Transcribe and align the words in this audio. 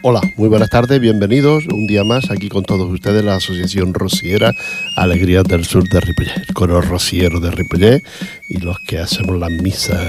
Hola, 0.00 0.20
muy 0.36 0.48
buenas 0.48 0.70
tardes, 0.70 1.00
bienvenidos 1.00 1.66
un 1.66 1.88
día 1.88 2.04
más 2.04 2.30
aquí 2.30 2.48
con 2.48 2.62
todos 2.62 2.88
ustedes 2.88 3.24
la 3.24 3.34
Asociación 3.34 3.92
Rociera 3.92 4.54
Alegrías 4.94 5.42
del 5.42 5.64
Sur 5.64 5.88
de 5.88 5.98
Ripollet, 5.98 6.36
el 6.36 6.54
coro 6.54 6.80
rociero 6.80 7.40
de 7.40 7.50
Ripollet 7.50 8.04
y 8.48 8.58
los 8.58 8.78
que 8.78 8.98
hacemos 8.98 9.40
las 9.40 9.50
misas 9.50 10.00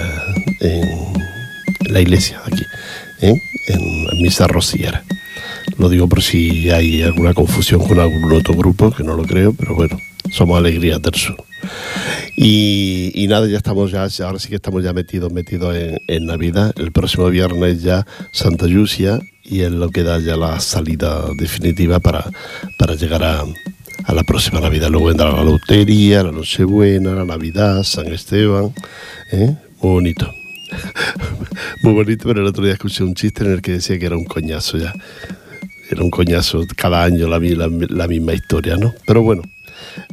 en 0.60 0.84
la 1.92 2.02
iglesia 2.02 2.40
aquí, 2.46 2.64
¿eh? 3.22 3.34
en 3.68 4.06
la 4.06 4.14
misa 4.14 4.46
rociera. 4.46 5.04
Lo 5.80 5.90
digo 5.90 6.08
por 6.08 6.22
si 6.22 6.70
hay 6.70 7.02
alguna 7.02 7.34
confusión 7.34 7.82
con 7.88 8.00
algún 8.00 8.32
otro 8.32 8.54
grupo, 8.54 8.92
que 8.92 9.04
no 9.04 9.16
lo 9.16 9.24
creo, 9.24 9.54
pero 9.54 9.74
bueno, 9.74 10.00
somos 10.30 10.60
Alegrías 10.60 11.02
del 11.02 11.16
Sur. 11.16 11.44
Y, 12.36 13.26
nada, 13.28 13.48
ya 13.48 13.58
estamos 13.58 13.92
ya, 13.92 14.08
ahora 14.26 14.40
sí 14.40 14.50
que 14.50 14.56
estamos 14.56 14.84
ya 14.84 14.94
metidos, 14.94 15.32
metidos 15.34 15.76
en, 16.08 16.26
Navidad. 16.26 16.74
El 16.78 16.92
próximo 16.92 17.28
viernes 17.30 17.82
ya 17.82 18.06
Santa 18.32 18.66
Lucia 18.68 19.20
y 19.50 19.62
es 19.62 19.72
lo 19.72 19.90
que 19.90 20.04
da 20.04 20.20
ya 20.20 20.38
la 20.38 20.60
salida 20.60 21.26
definitiva 21.36 22.00
para, 22.00 22.26
para 22.78 22.96
llegar 22.96 23.24
a, 23.24 23.44
la 24.14 24.24
próxima 24.24 24.60
Navidad. 24.60 24.90
Luego 24.90 25.08
vendrá 25.08 25.32
la 25.32 25.44
lotería, 25.44 26.24
la 26.24 26.32
Nochebuena, 26.32 27.12
la 27.12 27.26
Navidad, 27.26 27.84
San 27.84 28.08
Esteban. 28.08 28.74
¿eh? 29.32 29.56
Muy 29.82 29.92
bonito. 29.92 30.34
Muy 31.84 31.94
bonito, 31.94 32.28
pero 32.28 32.42
el 32.42 32.48
otro 32.48 32.64
día 32.64 32.74
escuché 32.74 33.04
un 33.04 33.14
chiste 33.14 33.44
en 33.44 33.52
el 33.52 33.62
que 33.62 33.74
decía 33.74 34.00
que 34.00 34.06
era 34.06 34.18
un 34.18 34.26
coñazo 34.26 34.78
ya. 34.78 34.94
Era 35.92 36.04
un 36.04 36.10
coñazo 36.10 36.66
cada 36.76 37.04
año 37.04 37.28
la, 37.28 37.40
la 37.40 38.08
misma 38.08 38.34
historia, 38.34 38.78
¿no? 38.78 38.94
Pero 39.06 39.22
bueno, 39.22 39.44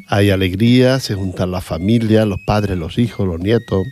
hay 0.06 0.30
alegría, 0.30 1.00
se 1.00 1.14
juntan 1.14 1.50
las 1.50 1.64
familias, 1.64 2.26
los 2.26 2.40
padres, 2.40 2.78
los 2.78 2.98
hijos, 2.98 3.26
los 3.26 3.40
nietos, 3.40 3.86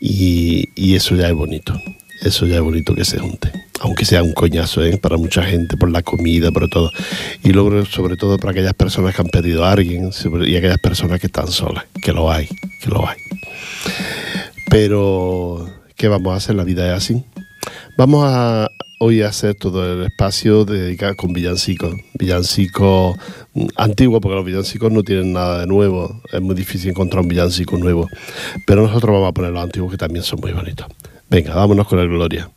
y, 0.00 0.94
eso 0.94 1.16
ya 1.16 1.28
es 1.28 1.34
bonito. 1.34 1.80
Eso 2.22 2.46
ya 2.46 2.56
es 2.56 2.62
bonito 2.62 2.94
que 2.94 3.04
se 3.04 3.18
junten, 3.18 3.52
aunque 3.80 4.04
sea 4.04 4.22
un 4.22 4.32
coñazo 4.32 4.84
¿eh? 4.84 4.98
para 4.98 5.16
mucha 5.16 5.42
gente, 5.42 5.76
por 5.76 5.90
la 5.90 6.02
comida, 6.02 6.50
por 6.50 6.68
todo. 6.68 6.90
Y 7.44 7.52
luego, 7.52 7.84
sobre 7.84 8.16
todo, 8.16 8.38
para 8.38 8.52
aquellas 8.52 8.74
personas 8.74 9.14
que 9.14 9.22
han 9.22 9.28
perdido 9.28 9.64
a 9.64 9.72
alguien 9.72 10.10
y 10.46 10.56
aquellas 10.56 10.78
personas 10.78 11.20
que 11.20 11.28
están 11.28 11.48
solas, 11.48 11.84
que 12.02 12.12
lo 12.12 12.30
hay, 12.30 12.48
que 12.82 12.90
lo 12.90 13.08
hay. 13.08 13.18
Pero, 14.68 15.70
¿qué 15.96 16.08
vamos 16.08 16.34
a 16.34 16.36
hacer? 16.36 16.56
La 16.56 16.64
vida 16.64 16.88
es 16.88 17.04
así. 17.04 17.24
Vamos 17.96 18.24
a, 18.26 18.68
hoy 19.00 19.22
hacer 19.22 19.54
todo 19.54 19.92
el 19.92 20.06
espacio 20.06 20.64
dedicado 20.64 21.16
con 21.16 21.32
villancicos. 21.32 21.94
Villancicos 22.18 23.16
mm, 23.54 23.66
antiguos, 23.76 24.20
porque 24.20 24.36
los 24.36 24.44
villancicos 24.44 24.90
no 24.92 25.02
tienen 25.02 25.32
nada 25.32 25.60
de 25.60 25.66
nuevo. 25.66 26.20
Es 26.32 26.40
muy 26.40 26.54
difícil 26.54 26.90
encontrar 26.90 27.22
un 27.22 27.28
villancico 27.28 27.78
nuevo. 27.78 28.08
Pero 28.66 28.82
nosotros 28.82 29.12
vamos 29.12 29.28
a 29.28 29.32
poner 29.32 29.52
los 29.52 29.62
antiguos 29.62 29.90
que 29.90 29.98
también 29.98 30.24
son 30.24 30.40
muy 30.40 30.52
bonitos. 30.52 30.86
Venga, 31.30 31.54
vámonos 31.54 31.86
con 31.86 31.98
el 31.98 32.08
Gloria. 32.08 32.50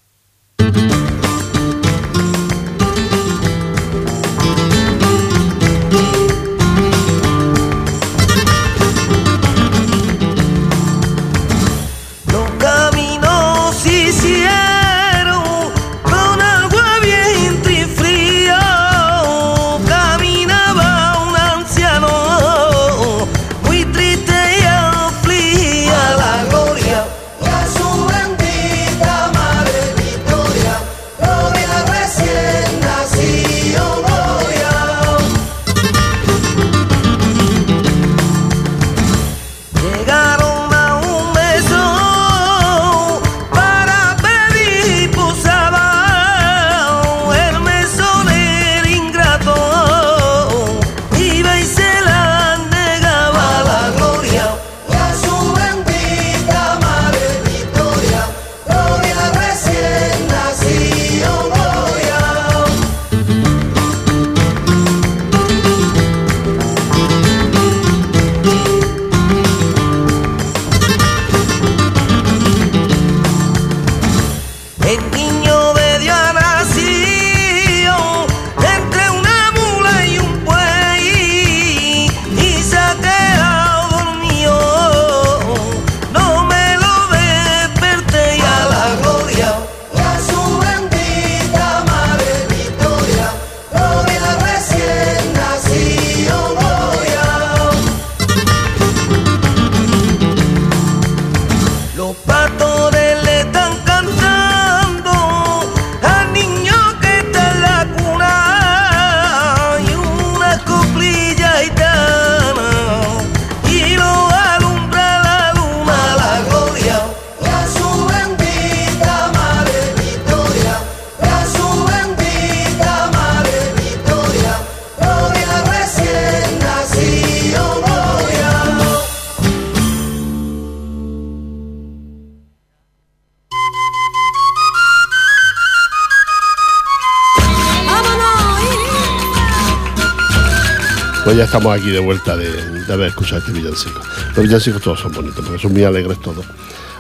Estamos 141.62 141.80
aquí 141.80 141.92
de 141.92 142.00
vuelta 142.00 142.36
de, 142.36 142.92
haber 142.92 143.10
escuchado 143.10 143.38
este 143.38 143.52
villancico. 143.52 144.02
Los 144.36 144.46
villancicos 144.46 144.82
todos 144.82 145.00
son 145.00 145.12
bonitos, 145.12 145.46
porque 145.46 145.62
son 145.62 145.74
muy 145.74 145.84
alegres 145.84 146.20
todos. 146.20 146.44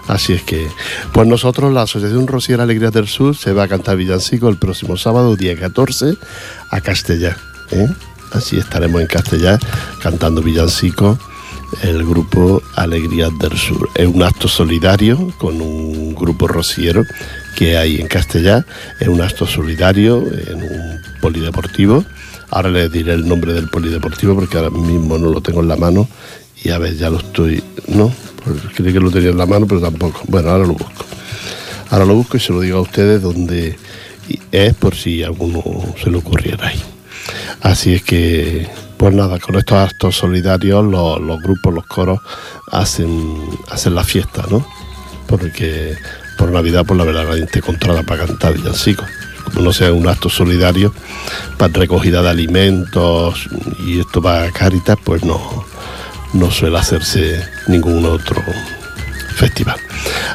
Así 0.08 0.34
es 0.34 0.44
que, 0.44 0.70
pues 1.12 1.28
nosotros, 1.28 1.74
la 1.74 1.82
Asociación 1.82 2.28
Rociera 2.28 2.62
Alegría 2.62 2.92
del 2.92 3.08
Sur, 3.08 3.36
se 3.36 3.54
va 3.54 3.64
a 3.64 3.68
cantar 3.68 3.98
villancico 3.98 4.50
el 4.50 4.58
próximo 4.58 4.98
sábado, 4.98 5.36
día 5.36 5.58
14, 5.58 6.16
a 6.70 6.80
Castellá. 6.80 7.38
¿eh? 7.72 7.88
Así 8.34 8.60
estaremos 8.60 9.02
en 9.02 9.08
Castellá 9.08 9.58
cantando 10.00 10.44
villancico 10.44 11.18
el 11.82 12.06
grupo 12.06 12.62
Alegría 12.76 13.30
del 13.40 13.58
Sur. 13.58 13.90
Es 13.96 14.06
un 14.06 14.22
acto 14.22 14.48
solidario 14.48 15.34
con 15.40 15.60
un 15.60 16.14
grupo 16.14 16.48
rociero 16.48 17.04
que 17.56 17.78
hay 17.78 18.00
en 18.00 18.08
Castellá. 18.08 18.64
Es 19.00 19.08
un 19.08 19.22
acto 19.22 19.48
solidario 19.48 20.24
en 20.48 20.62
un 20.62 21.02
polideportivo 21.20 22.06
Ahora 22.52 22.70
les 22.70 22.92
diré 22.92 23.14
el 23.14 23.28
nombre 23.28 23.54
del 23.54 23.70
polideportivo 23.70 24.36
porque 24.36 24.58
ahora 24.58 24.70
mismo 24.70 25.18
no 25.18 25.30
lo 25.30 25.42
tengo 25.42 25.62
en 25.62 25.70
la 25.70 25.78
mano 25.78 26.08
y 26.64 26.70
a 26.70 26.78
ver, 26.78 26.96
ya 26.96 27.10
lo 27.10 27.18
estoy, 27.18 27.64
¿no? 27.88 28.14
creí 28.76 28.92
que 28.92 29.00
lo 29.00 29.10
tenía 29.10 29.30
en 29.30 29.38
la 29.38 29.46
mano, 29.46 29.68
pero 29.68 29.80
tampoco. 29.80 30.22
Bueno, 30.28 30.50
ahora 30.50 30.66
lo 30.66 30.74
busco. 30.74 31.06
Ahora 31.90 32.06
lo 32.06 32.16
busco 32.16 32.38
y 32.38 32.40
se 32.40 32.52
lo 32.52 32.60
digo 32.60 32.80
a 32.80 32.82
ustedes 32.82 33.22
donde 33.22 33.78
es 34.52 34.74
por 34.76 34.96
si 34.96 35.24
alguno 35.24 35.64
se 36.02 36.10
le 36.10 36.18
ocurriera 36.18 36.68
ahí. 36.68 36.82
Así 37.62 37.94
es 37.94 38.04
que, 38.04 38.68
pues 38.98 39.14
nada, 39.14 39.40
con 39.40 39.56
estos 39.56 39.78
actos 39.78 40.18
solidarios 40.18 40.84
los, 40.86 41.42
grupos, 41.42 41.74
los 41.74 41.86
coros 41.86 42.20
hacen, 42.72 43.38
hacen 43.70 43.96
la 43.96 44.04
fiesta, 44.04 44.46
¿no? 44.50 44.66
Porque 45.28 45.96
por 46.38 46.52
Navidad, 46.52 46.86
pues 46.86 46.98
la 46.98 47.06
verdad, 47.06 47.30
la 47.30 47.38
gente 47.38 47.62
controla 47.62 48.04
para 48.04 48.26
cantar 48.26 48.54
villancicos 48.54 49.08
no 49.60 49.74
sea 49.74 49.92
un 49.94 50.08
acto 50.08 50.30
solidario 50.30 50.94
para 51.58 51.74
recogida 51.74 52.22
de 52.22 52.30
alimentos 52.30 53.48
y 53.86 54.00
esto 54.00 54.22
para 54.22 54.52
Caritas, 54.52 54.98
pues 55.04 55.24
no, 55.24 55.40
no 56.34 56.52
suele 56.52 56.78
hacerse 56.78 57.44
ningún 57.68 58.06
otro 58.06 58.42
festival. 59.32 59.80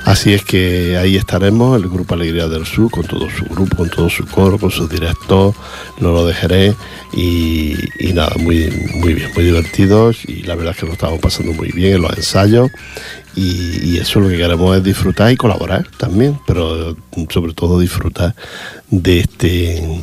Así 0.05 0.33
es 0.33 0.45
que 0.45 0.97
ahí 0.97 1.17
estaremos, 1.17 1.81
el 1.81 1.89
Grupo 1.89 2.15
Alegría 2.15 2.49
del 2.49 2.67
Sur, 2.67 2.91
con 2.91 3.05
todo 3.05 3.29
su 3.31 3.45
grupo, 3.45 3.77
con 3.77 3.91
todo 3.91 4.09
su 4.09 4.27
coro, 4.27 4.59
con 4.59 4.71
su 4.71 4.87
director, 4.89 5.55
no 5.99 6.13
lo 6.13 6.27
dejaré 6.27 6.75
y, 7.13 7.75
nada, 8.15 8.33
muy, 8.39 8.71
muy 8.95 9.15
bien, 9.15 9.31
muy 9.35 9.45
divertidos 9.45 10.25
y 10.27 10.43
la 10.43 10.55
verdad 10.55 10.73
es 10.75 10.81
que 10.81 10.87
lo 10.87 10.93
estamos 10.93 11.21
pasando 11.21 11.53
muy 11.53 11.71
bien 11.73 11.95
en 11.97 12.03
los 12.03 12.17
ensayos 12.17 12.71
y, 13.35 13.99
eso 13.99 14.21
lo 14.21 14.29
que 14.29 14.37
queremos 14.37 14.77
es 14.77 14.85
disfrutar 14.85 15.33
y 15.33 15.37
colaborar 15.37 15.87
también, 15.99 16.39
pero 16.47 16.97
sobre 17.31 17.55
todo 17.55 17.81
disfrutar 17.81 18.35
de 18.91 19.21
este 19.21 20.01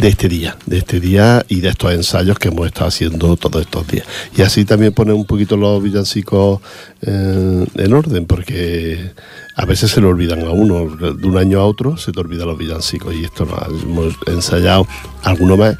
de 0.00 0.08
este 0.08 0.28
día, 0.28 0.56
de 0.64 0.78
este 0.78 0.98
día 0.98 1.44
y 1.48 1.60
de 1.60 1.68
estos 1.68 1.92
ensayos 1.92 2.38
que 2.38 2.48
hemos 2.48 2.66
estado 2.66 2.88
haciendo 2.88 3.36
todos 3.36 3.60
estos 3.60 3.86
días. 3.86 4.06
Y 4.34 4.40
así 4.40 4.64
también 4.64 4.94
poner 4.94 5.12
un 5.12 5.26
poquito 5.26 5.58
los 5.58 5.82
villancicos 5.82 6.60
eh, 7.02 7.66
en 7.74 7.92
orden, 7.92 8.24
porque 8.24 9.12
a 9.56 9.66
veces 9.66 9.90
se 9.90 10.00
le 10.00 10.06
olvidan 10.06 10.42
a 10.42 10.50
uno, 10.50 10.96
de 10.96 11.26
un 11.26 11.36
año 11.36 11.60
a 11.60 11.66
otro 11.66 11.98
se 11.98 12.12
te 12.12 12.20
olvidan 12.20 12.48
los 12.48 12.56
villancicos 12.56 13.14
y 13.14 13.24
esto 13.24 13.46
hemos 13.84 14.14
ensayado 14.26 14.86
alguno 15.22 15.58
más, 15.58 15.76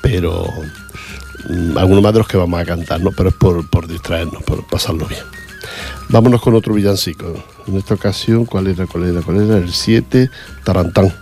pero 0.00 0.48
mm, 1.50 1.76
algunos 1.76 2.02
más 2.02 2.14
de 2.14 2.20
los 2.20 2.28
que 2.28 2.38
vamos 2.38 2.58
a 2.58 2.64
cantar, 2.64 3.02
¿no? 3.02 3.10
pero 3.10 3.28
es 3.28 3.34
por, 3.34 3.68
por 3.68 3.86
distraernos, 3.86 4.42
por 4.44 4.66
pasarlo 4.66 5.06
bien. 5.06 5.24
Vámonos 6.08 6.40
con 6.40 6.54
otro 6.54 6.72
villancico. 6.72 7.34
En 7.66 7.76
esta 7.76 7.94
ocasión, 7.94 8.46
¿cuál 8.46 8.68
era? 8.68 8.86
¿Cuál 8.86 9.04
era? 9.04 9.20
¿Cuál 9.20 9.42
era? 9.42 9.58
El 9.58 9.72
7, 9.72 10.30
Tarantán. 10.64 11.12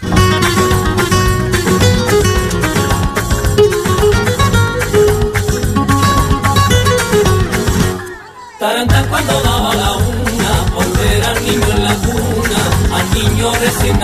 Tarantán 0.00 0.67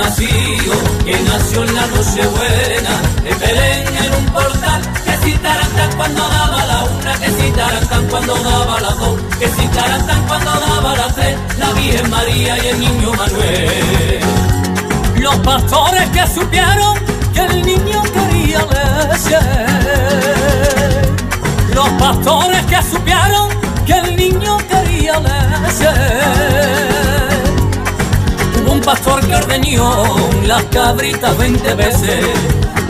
nacido, 0.04 0.74
que 1.04 1.20
nació 1.20 1.62
en 1.64 1.74
la 1.74 1.86
noche 1.86 2.26
buena, 2.26 3.00
en 3.24 3.38
Belén 3.38 3.86
en 4.04 4.14
un 4.14 4.26
portal, 4.32 4.82
que 5.04 5.16
si 5.24 5.32
Tarantán 5.38 5.92
cuando 5.96 6.28
daba 6.28 6.66
la 6.66 6.84
una, 6.84 7.18
que 7.18 7.30
si 7.30 7.50
Tarantán 7.52 8.06
cuando 8.08 8.34
daba 8.34 8.80
la 8.80 8.90
dos, 8.90 9.20
que 9.38 9.48
si 9.48 9.66
Tarantán 9.68 10.26
cuando 10.26 10.50
daba 10.50 10.96
la 10.96 11.06
tres, 11.14 11.38
la 11.58 11.70
Virgen 11.72 12.10
María 12.10 12.58
y 12.62 12.66
el 12.68 12.80
niño 12.80 13.12
Manuel. 13.12 14.20
Los 15.16 15.36
pastores 15.36 16.08
que 16.10 16.26
supieron 16.34 16.98
que 17.32 17.40
el 17.40 17.62
niño 17.62 18.02
quería 18.14 18.60
leche, 18.60 19.38
los 21.74 21.88
pastores 21.88 22.62
que 22.66 22.82
supieron 22.82 23.48
que 23.86 23.92
el 23.92 24.16
niño 24.16 24.58
quería 24.68 25.18
leche. 25.20 25.88
Un 28.74 28.80
pastor 28.80 29.24
que 29.24 29.36
ordeñó 29.36 29.88
las 30.46 30.64
cabritas 30.64 31.38
20 31.38 31.74
veces. 31.74 32.26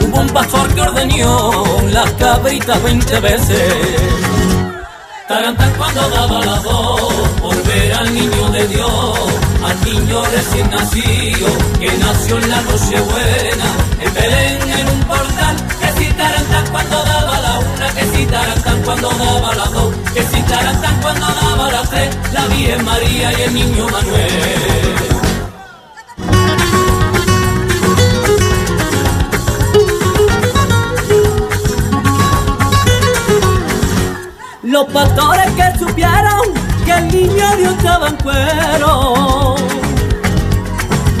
Hubo 0.01 0.19
un 0.19 0.29
pastor 0.29 0.73
que 0.73 0.81
ordeñó 0.81 1.51
las 1.91 2.09
cabritas 2.13 2.81
20 2.81 3.19
veces. 3.19 3.73
Tarantán 5.27 5.71
cuando 5.77 6.09
daba 6.09 6.43
la 6.43 6.59
voz 6.61 7.29
por 7.39 7.63
ver 7.65 7.93
al 7.93 8.13
niño 8.13 8.49
de 8.49 8.67
Dios, 8.67 9.19
al 9.63 9.85
niño 9.85 10.23
recién 10.25 10.69
nacido 10.71 11.47
que 11.79 11.91
nació 11.99 12.37
en 12.39 12.49
la 12.49 12.61
noche 12.61 12.99
buena, 13.01 13.67
en 14.01 14.13
Belén 14.15 14.79
en 14.79 14.89
un 14.89 15.03
portal, 15.03 15.55
que 15.79 16.03
si 16.03 16.11
Tarantán 16.13 16.65
cuando 16.71 17.03
daba 17.03 17.39
la 17.41 17.59
una, 17.59 17.93
que 17.93 18.05
si 18.17 18.25
Tarantán 18.25 18.81
cuando 18.81 19.09
daba 19.09 19.55
la 19.55 19.65
dos, 19.65 19.93
que 20.15 20.23
si 20.23 20.41
Tarantán 20.41 20.99
cuando 21.01 21.27
daba 21.27 21.71
la 21.71 21.81
tres, 21.83 22.17
la 22.33 22.47
Virgen 22.47 22.85
María 22.85 23.33
y 23.37 23.41
el 23.43 23.53
niño 23.53 23.87
Manuel. 23.87 24.94
Los 34.75 34.87
pastores 34.87 35.49
que 35.51 35.79
supieron 35.79 36.41
que 36.83 36.91
el 36.91 37.07
niño 37.07 37.55
Dios 37.55 37.75
estaba 37.77 38.09
en 38.09 38.17
cuero. 38.17 39.55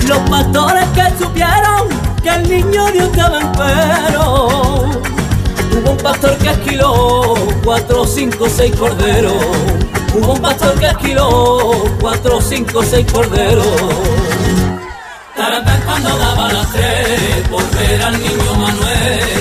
Los 0.05 0.19
pastores 0.29 0.85
que 0.89 1.23
supieron 1.23 1.87
que 2.21 2.29
el 2.31 2.49
niño 2.49 2.91
Dios 2.91 3.05
estaba 3.05 3.39
en 3.39 3.47
cuero. 3.53 4.49
Hubo 5.71 5.89
un 5.89 5.97
pastor 5.99 6.37
que 6.39 6.49
esquiló 6.49 7.33
cuatro, 7.63 8.05
cinco, 8.05 8.47
seis 8.53 8.75
corderos. 8.75 9.45
Hubo 10.13 10.33
un 10.33 10.41
pastor 10.41 10.77
que 10.77 10.87
esquiló 10.87 11.71
cuatro, 12.01 12.41
cinco, 12.41 12.83
seis 12.83 13.09
corderos. 13.09 13.65
Tarantán 15.33 15.81
cuando 15.85 16.17
daba 16.17 16.51
las 16.51 16.73
tres 16.73 17.47
por 17.49 17.63
ver 17.71 18.01
al 18.01 18.19
niño 18.19 18.53
Manuel, 18.57 19.34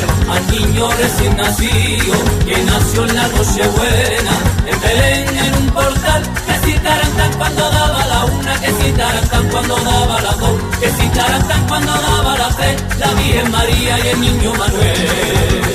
niño 0.74 0.88
recién 0.98 1.36
nacido 1.36 2.14
que 2.46 2.56
nació 2.64 3.04
en 3.04 3.14
la 3.14 3.28
noche 3.28 3.68
buena, 3.76 4.32
en 4.66 4.80
Belén 4.80 5.38
en 5.38 5.54
un 5.54 5.70
portal, 5.70 6.22
que 6.46 6.66
si 6.66 6.78
Tarantán 6.78 7.32
cuando 7.38 7.70
daba 7.70 8.06
la 8.06 8.24
una, 8.24 8.60
que 8.60 8.72
si 8.72 8.92
Tarantán 8.92 9.48
cuando 9.50 9.76
daba 9.76 10.20
la 10.20 10.32
dos, 10.32 10.60
que 10.80 10.90
si 10.90 11.08
Tarantán 11.08 11.66
cuando 11.68 11.92
daba 11.92 12.38
la 12.38 12.48
tres, 12.56 12.82
la 12.98 13.06
Virgen 13.14 13.50
María 13.52 13.98
y 14.04 14.08
el 14.08 14.20
niño 14.20 14.52
Manuel. 14.54 15.74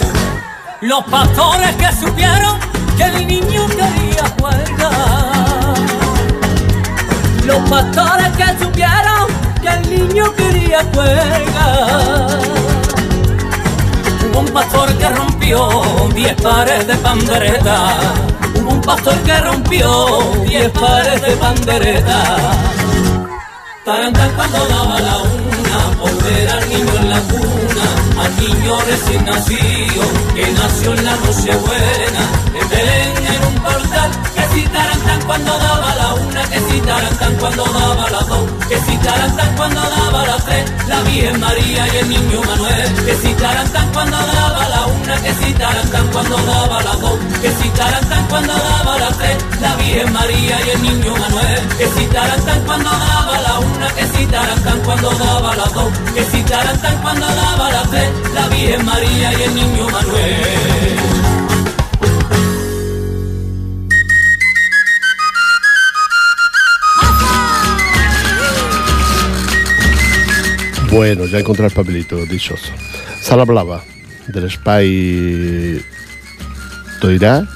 Los 0.82 1.04
pastores 1.06 1.76
que 1.76 1.92
supieron 2.06 2.60
que 2.98 3.04
el 3.04 3.28
niño 3.28 3.68
quería 3.68 4.26
jugar. 4.38 4.64
Los 7.46 7.70
pastores 7.70 8.30
que 8.38 8.64
supieron 8.64 9.28
que 9.62 9.70
el 9.70 9.90
niño 9.90 10.34
quería 10.36 10.84
jugar. 10.94 12.69
Un 14.36 14.46
pastor 14.54 14.98
que 14.98 15.10
rompió 15.10 15.70
diez 16.14 16.34
pares 16.42 16.88
de 16.88 16.96
pandereta. 16.96 17.98
Un 18.66 18.82
pastor 18.82 19.16
que 19.24 19.38
rompió 19.40 20.20
diez 20.48 20.70
pares 20.72 21.22
de 21.22 21.32
pandereta. 21.38 22.38
Tarantán 23.86 24.32
cuando 24.36 24.68
daba 24.68 25.00
la 25.00 25.18
una 25.18 25.98
por 26.00 26.24
ver 26.24 26.50
al 26.50 26.70
niño 26.70 26.94
en 27.00 27.10
la 27.10 27.20
cuna, 27.22 28.24
al 28.24 28.38
niño 28.38 28.80
recién 28.82 29.26
nacido 29.26 30.04
que 30.36 30.52
nació 30.52 30.94
en 30.94 31.06
la 31.06 31.16
noche 31.16 31.56
buena, 31.56 32.24
en 32.60 32.70
Belén 32.70 33.18
en 33.34 33.49
si 34.60 34.66
Tarantán 34.68 35.22
cuando 35.26 35.58
daba 35.58 35.96
la 35.96 36.14
una, 36.16 36.44
que 36.50 36.60
si 36.60 36.82
Tarantán 36.82 37.36
cuando 37.36 37.64
daba 37.64 38.10
la 38.10 38.20
dos, 38.20 38.46
que 38.68 38.78
si 38.80 38.98
Tarantán 38.98 39.56
cuando 39.56 39.82
daba 39.82 40.26
la 40.26 40.38
tres, 40.38 40.72
la 40.88 41.02
Virgen 41.04 41.40
María 41.40 41.88
y 41.88 41.98
el 41.98 42.10
niño 42.10 42.42
Manuel, 42.42 43.06
que 43.06 43.16
si 43.16 43.34
Tarantán 43.36 43.90
cuando 43.94 44.18
daba 44.18 44.68
la 44.68 44.86
una, 44.88 45.16
que 45.22 45.34
si 45.34 45.54
Tarantán 45.54 46.08
cuando 46.08 46.36
daba 46.38 46.84
la 46.84 46.96
dos, 46.96 47.20
que 47.42 47.52
si 47.52 47.70
Tarantán 47.70 48.26
cuando 48.28 48.54
daba 48.54 48.98
la 48.98 49.10
tres, 49.20 49.38
la 49.62 49.76
Virgen 49.76 50.14
María 50.14 50.58
y 50.66 50.70
el 50.72 50.82
niño 50.82 51.16
Manuel, 51.16 51.62
que 51.78 51.88
si 51.88 52.06
Tarantán 52.08 52.62
cuando 52.66 52.90
daba 52.90 53.42
la 53.42 53.60
una, 53.60 53.88
que 53.96 54.06
si 54.08 54.26
Tarantán 54.26 54.80
cuando 54.82 55.10
daba 55.12 55.56
la 55.56 55.66
dos, 55.76 55.92
que 56.14 56.24
si 56.26 56.42
Tarantán 56.44 56.98
cuando 57.02 57.28
daba 57.28 57.72
la 57.72 57.84
tres, 57.84 58.10
la 58.34 58.48
Virgen 58.50 58.86
María 58.86 59.34
y 59.40 59.44
el 59.44 59.56
niño 59.56 59.88
Manuel. 59.90 61.19
Bueno, 70.92 71.26
ya 71.26 71.40
encontré 71.40 71.66
el 71.66 71.72
papelito 71.72 72.18
dichoso. 72.26 72.72
Sala 73.22 73.46
Blava, 73.46 73.84
del 74.28 74.50
Spy 74.50 75.82
Toirá. 77.00 77.48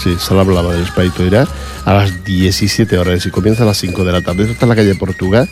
Sí, 0.00 0.16
Sala 0.18 0.44
Blava 0.44 0.72
del 0.72 0.86
Spy 0.86 1.10
Toirá, 1.10 1.48
a 1.84 1.92
las 1.94 2.24
17 2.24 2.96
horas 2.96 3.26
y 3.26 3.30
comienza 3.30 3.64
a 3.64 3.66
las 3.66 3.78
5 3.78 4.04
de 4.04 4.12
la 4.12 4.20
tarde. 4.22 4.42
Esto 4.42 4.52
está 4.52 4.66
en 4.66 4.70
la 4.70 4.76
calle 4.76 4.94
Portugal, 4.94 5.48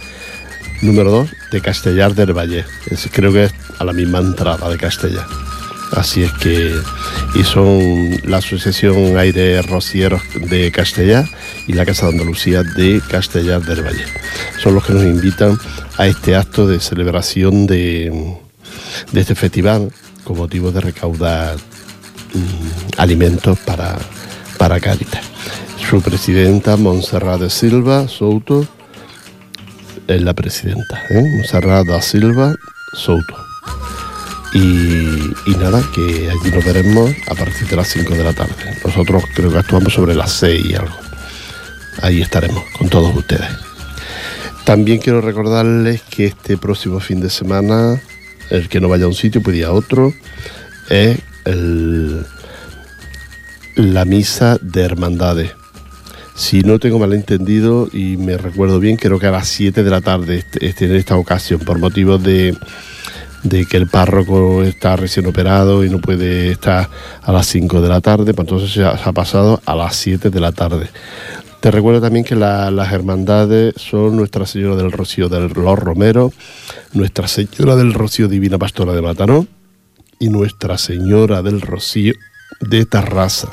número 0.81 1.11
2, 1.11 1.31
de 1.51 1.61
Castellar 1.61 2.15
del 2.15 2.33
Valle. 2.33 2.65
Creo 3.13 3.33
que 3.33 3.45
es 3.45 3.55
a 3.79 3.85
la 3.85 3.93
misma 3.93 4.19
entrada 4.19 4.69
de 4.69 4.77
Castellar. 4.77 5.27
Así 5.93 6.23
es 6.23 6.33
que, 6.35 6.73
y 7.35 7.43
son 7.43 8.21
la 8.25 8.39
Asociación 8.39 9.17
Aire 9.19 9.61
Rocieros 9.63 10.23
de 10.35 10.71
Castellar 10.71 11.25
y 11.67 11.73
la 11.73 11.85
Casa 11.85 12.07
de 12.07 12.13
Andalucía 12.13 12.63
de 12.63 13.01
Castellar 13.11 13.63
del 13.63 13.83
Valle. 13.85 14.05
Son 14.63 14.75
los 14.75 14.85
que 14.85 14.93
nos 14.93 15.03
invitan 15.03 15.59
a 15.99 16.07
este 16.07 16.37
acto 16.37 16.67
de 16.67 16.81
celebración 16.81 17.67
de, 17.67 18.37
este 19.13 19.35
festival 19.35 19.91
con 20.23 20.39
motivo 20.39 20.71
de 20.71 20.81
recaudar 20.81 21.57
mm, 21.57 23.01
alimentos 23.01 23.59
para, 23.59 23.99
para. 24.59 24.79
Su 25.89 26.01
presidenta, 26.01 26.77
Montserrat 26.77 27.41
de 27.41 27.51
Silva 27.51 28.07
Souto, 28.07 28.65
es 30.07 30.23
la 30.23 30.35
presidenta, 30.35 31.03
¿eh? 31.11 31.23
Montserrat 31.37 32.01
Silva 32.01 32.55
Souto. 32.95 33.40
Y, 34.53 35.33
y 35.47 35.55
nada, 35.59 35.83
que 35.95 36.29
allí 36.31 36.51
nos 36.53 36.65
veremos 36.65 37.11
a 37.29 37.35
partir 37.35 37.69
de 37.69 37.77
las 37.77 37.89
5 37.89 38.15
de 38.15 38.25
la 38.25 38.33
tarde. 38.33 38.55
Nosotros 38.85 39.25
creo 39.35 39.51
que 39.51 39.59
actuamos 39.59 39.93
sobre 39.93 40.15
las 40.15 40.33
6 40.33 40.65
y 40.65 40.75
algo. 40.75 40.97
ahí 42.03 42.21
estaremos 42.21 42.65
con 42.77 42.89
todos 42.89 43.15
ustedes. 43.15 43.49
También 44.65 44.99
quiero 44.99 45.21
recordarles 45.21 46.03
que 46.03 46.27
este 46.27 46.57
próximo 46.57 47.01
fin 47.01 47.21
de 47.21 47.31
semana, 47.31 48.01
el 48.51 48.69
que 48.69 48.81
no 48.81 48.89
vaya 48.89 49.05
a 49.05 49.09
un 49.09 49.15
sitio 49.15 49.43
puede 49.43 49.59
ir 49.59 49.65
a 49.65 49.73
otro, 49.73 50.13
es 50.89 51.19
la 53.77 54.05
misa 54.05 54.59
de 54.61 54.83
hermandades. 54.83 55.53
Si 56.35 56.63
no 56.63 56.79
tengo 56.79 56.99
malentendido 56.99 57.89
y 57.93 58.17
me 58.17 58.37
recuerdo 58.39 58.81
bien, 58.81 58.97
creo 58.97 59.19
que 59.19 59.27
a 59.27 59.31
las 59.31 59.49
7 59.49 59.83
de 59.83 59.91
la 59.91 60.01
tarde 60.01 60.39
este, 60.39 60.67
este, 60.67 60.87
en 60.87 60.97
esta 60.97 61.17
ocasión, 61.17 61.61
por 61.61 61.79
motivos 61.79 62.23
de, 62.23 62.57
de 63.43 63.65
que 63.67 63.77
el 63.77 63.87
párroco 63.87 64.63
está 64.63 64.97
recién 64.97 65.27
operado 65.27 65.85
y 65.85 65.91
no 65.91 66.01
puede 66.01 66.51
estar 66.53 66.89
a 67.23 67.33
las 67.33 67.47
5 67.47 67.81
de 67.81 67.89
la 67.89 68.01
tarde, 68.01 68.35
pues 68.35 68.47
entonces 68.47 68.73
se 68.73 68.85
ha, 68.85 69.13
pasado 69.13 69.61
a 69.65 69.75
las 69.75 69.97
7 69.97 70.31
de 70.31 70.41
la 70.41 70.53
tarde. 70.53 70.89
Te 71.61 71.71
recuerdo 71.71 72.01
también 72.01 72.25
que 72.25 72.37
las 72.37 72.93
hermandades 72.93 73.75
son 73.77 74.17
Nuestra 74.17 74.47
Señora 74.47 74.77
del 74.77 74.93
Rocío 74.93 75.29
de 75.29 75.41
los 75.41 75.79
Romeros, 75.79 76.33
Nuestra 76.95 77.29
Señora 77.29 77.77
del 77.77 77.93
Rocío 77.93 78.29
Divina 78.29 78.59
Pastora 78.59 78.95
de 78.95 79.03
Mataró 79.03 79.47
y 80.19 80.29
Nuestra 80.29 80.79
Señora 80.79 81.43
del 81.43 81.61
Rocío 81.61 82.15
de 82.61 82.87
Tarrasa. 82.87 83.51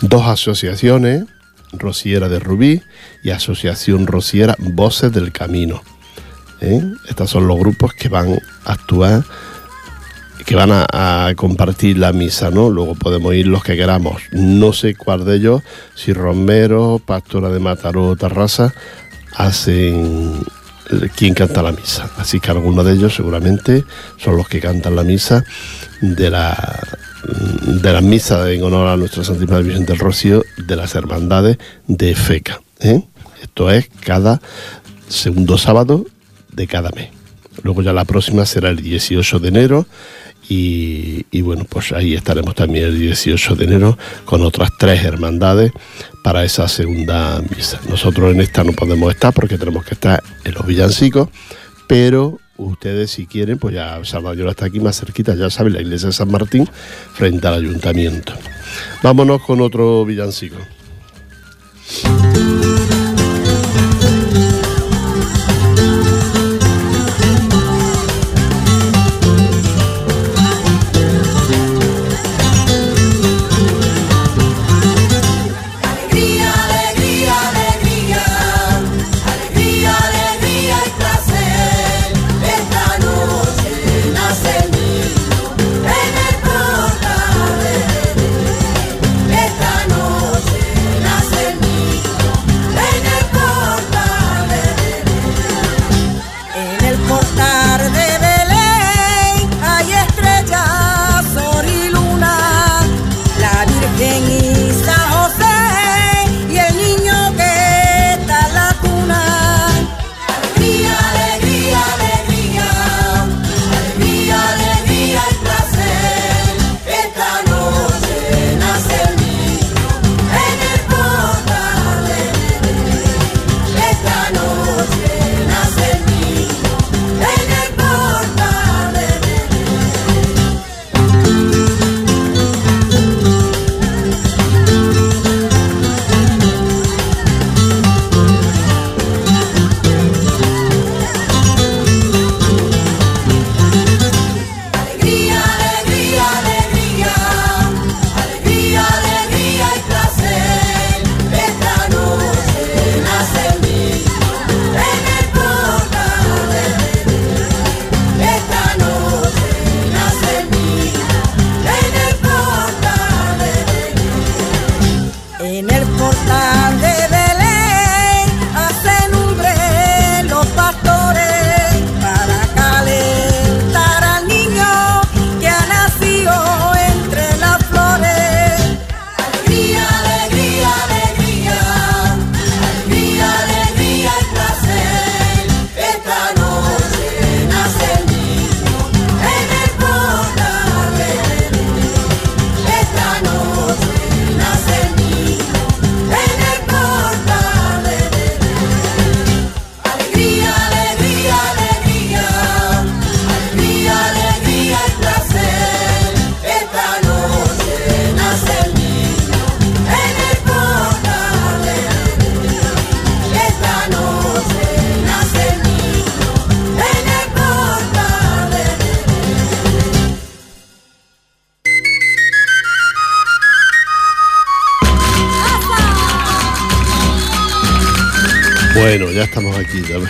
Dos 0.00 0.26
asociaciones, 0.26 1.24
Rociera 1.72 2.28
de 2.28 2.38
Rubí 2.38 2.82
y 3.22 3.30
Asociación 3.30 4.06
Rociera 4.06 4.54
Voces 4.58 5.12
del 5.12 5.32
Camino. 5.32 5.82
¿Eh? 6.60 6.82
Estos 7.08 7.30
son 7.30 7.46
los 7.46 7.58
grupos 7.58 7.94
que 7.94 8.08
van 8.08 8.40
a 8.64 8.72
actuar, 8.72 9.24
que 10.44 10.54
van 10.56 10.70
a, 10.72 11.32
compartir 11.36 11.98
la 11.98 12.12
misa, 12.12 12.50
¿no? 12.50 12.70
Luego 12.70 12.94
podemos 12.94 13.34
ir 13.34 13.46
los 13.46 13.64
que 13.64 13.76
queramos. 13.76 14.22
No 14.32 14.72
sé 14.72 14.94
cuál 14.94 15.24
de 15.24 15.36
ellos, 15.36 15.62
si 15.94 16.12
Romero, 16.12 17.00
Pastora 17.04 17.48
de 17.48 17.60
Mataró 17.60 18.08
o 18.08 18.16
Tarrasa, 18.16 18.74
hacen 19.36 20.44
quien 21.16 21.34
canta 21.34 21.62
la 21.62 21.72
misa. 21.72 22.10
Así 22.18 22.40
que 22.40 22.50
algunos 22.50 22.84
de 22.84 22.92
ellos 22.92 23.14
seguramente 23.14 23.84
son 24.18 24.36
los 24.36 24.48
que 24.48 24.60
cantan 24.60 24.96
la 24.96 25.02
misa 25.02 25.44
de 26.00 26.30
la 26.30 26.80
de 27.66 27.92
la 27.92 28.02
misa 28.02 28.50
en 28.50 28.62
honor 28.62 28.88
a 28.88 28.96
nuestra 28.96 29.24
Santísima 29.24 29.60
Virgen 29.60 29.86
del 29.86 29.98
Rocío 29.98 30.44
de 30.58 30.76
las 30.76 30.94
hermandades 30.94 31.58
de 31.86 32.14
FECA. 32.14 32.60
¿eh? 32.80 33.02
Esto 33.42 33.70
es 33.70 33.88
cada 34.04 34.40
segundo 35.08 35.56
sábado 35.56 36.04
de 36.54 36.66
cada 36.66 36.90
mes. 36.90 37.10
Luego 37.62 37.82
ya 37.82 37.92
la 37.92 38.04
próxima 38.04 38.46
será 38.46 38.70
el 38.70 38.76
18 38.76 39.38
de 39.38 39.48
enero 39.48 39.86
y, 40.48 41.40
bueno, 41.40 41.64
pues 41.68 41.92
ahí 41.92 42.14
estaremos 42.14 42.54
también 42.54 42.86
el 42.86 42.98
18 42.98 43.54
de 43.54 43.64
enero 43.64 43.98
con 44.24 44.42
otras 44.42 44.70
tres 44.78 45.02
hermandades 45.02 45.72
para 46.22 46.44
esa 46.44 46.68
segunda 46.68 47.42
misa. 47.56 47.80
Nosotros 47.88 48.34
en 48.34 48.40
esta 48.40 48.62
no 48.64 48.72
podemos 48.72 49.12
estar 49.12 49.32
porque 49.32 49.56
tenemos 49.56 49.84
que 49.84 49.94
estar 49.94 50.22
en 50.44 50.54
los 50.54 50.66
villancicos, 50.66 51.28
pero 51.86 52.40
ustedes 52.56 53.10
si 53.12 53.26
quieren, 53.26 53.58
pues 53.58 53.74
ya 53.74 54.04
Salvador 54.04 54.48
está 54.48 54.66
aquí 54.66 54.80
más 54.80 55.00
cerquita, 55.00 55.34
ya 55.34 55.48
saben, 55.48 55.72
la 55.72 55.80
iglesia 55.80 56.08
de 56.08 56.12
San 56.12 56.30
Martín 56.30 56.68
frente 57.14 57.46
al 57.46 57.54
ayuntamiento. 57.54 58.34
Vámonos 59.02 59.42
con 59.42 59.60
otro 59.60 60.04
villancico. 60.04 60.56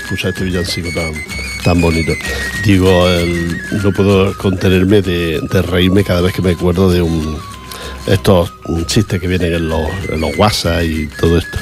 Escuchar 0.05 0.31
este 0.31 0.45
villancico 0.45 0.89
tan, 0.95 1.13
tan 1.65 1.81
bonito. 1.81 2.13
Digo, 2.65 3.07
no 3.83 3.93
puedo 3.93 4.37
contenerme 4.39 5.03
de, 5.03 5.41
reírme 5.63 6.05
cada 6.05 6.21
vez 6.21 6.33
que 6.33 6.43
me 6.43 6.53
acuerdo 6.53 6.91
de 6.91 7.03
un 7.03 7.39
estos 8.07 8.53
chistes 8.87 9.19
que 9.19 9.27
vienen 9.27 9.55
en 9.55 9.69
los, 9.69 9.89
en 10.11 10.21
los 10.21 10.37
WhatsApp 10.37 10.83
y 10.85 11.07
todo 11.07 11.39
esto. 11.39 11.59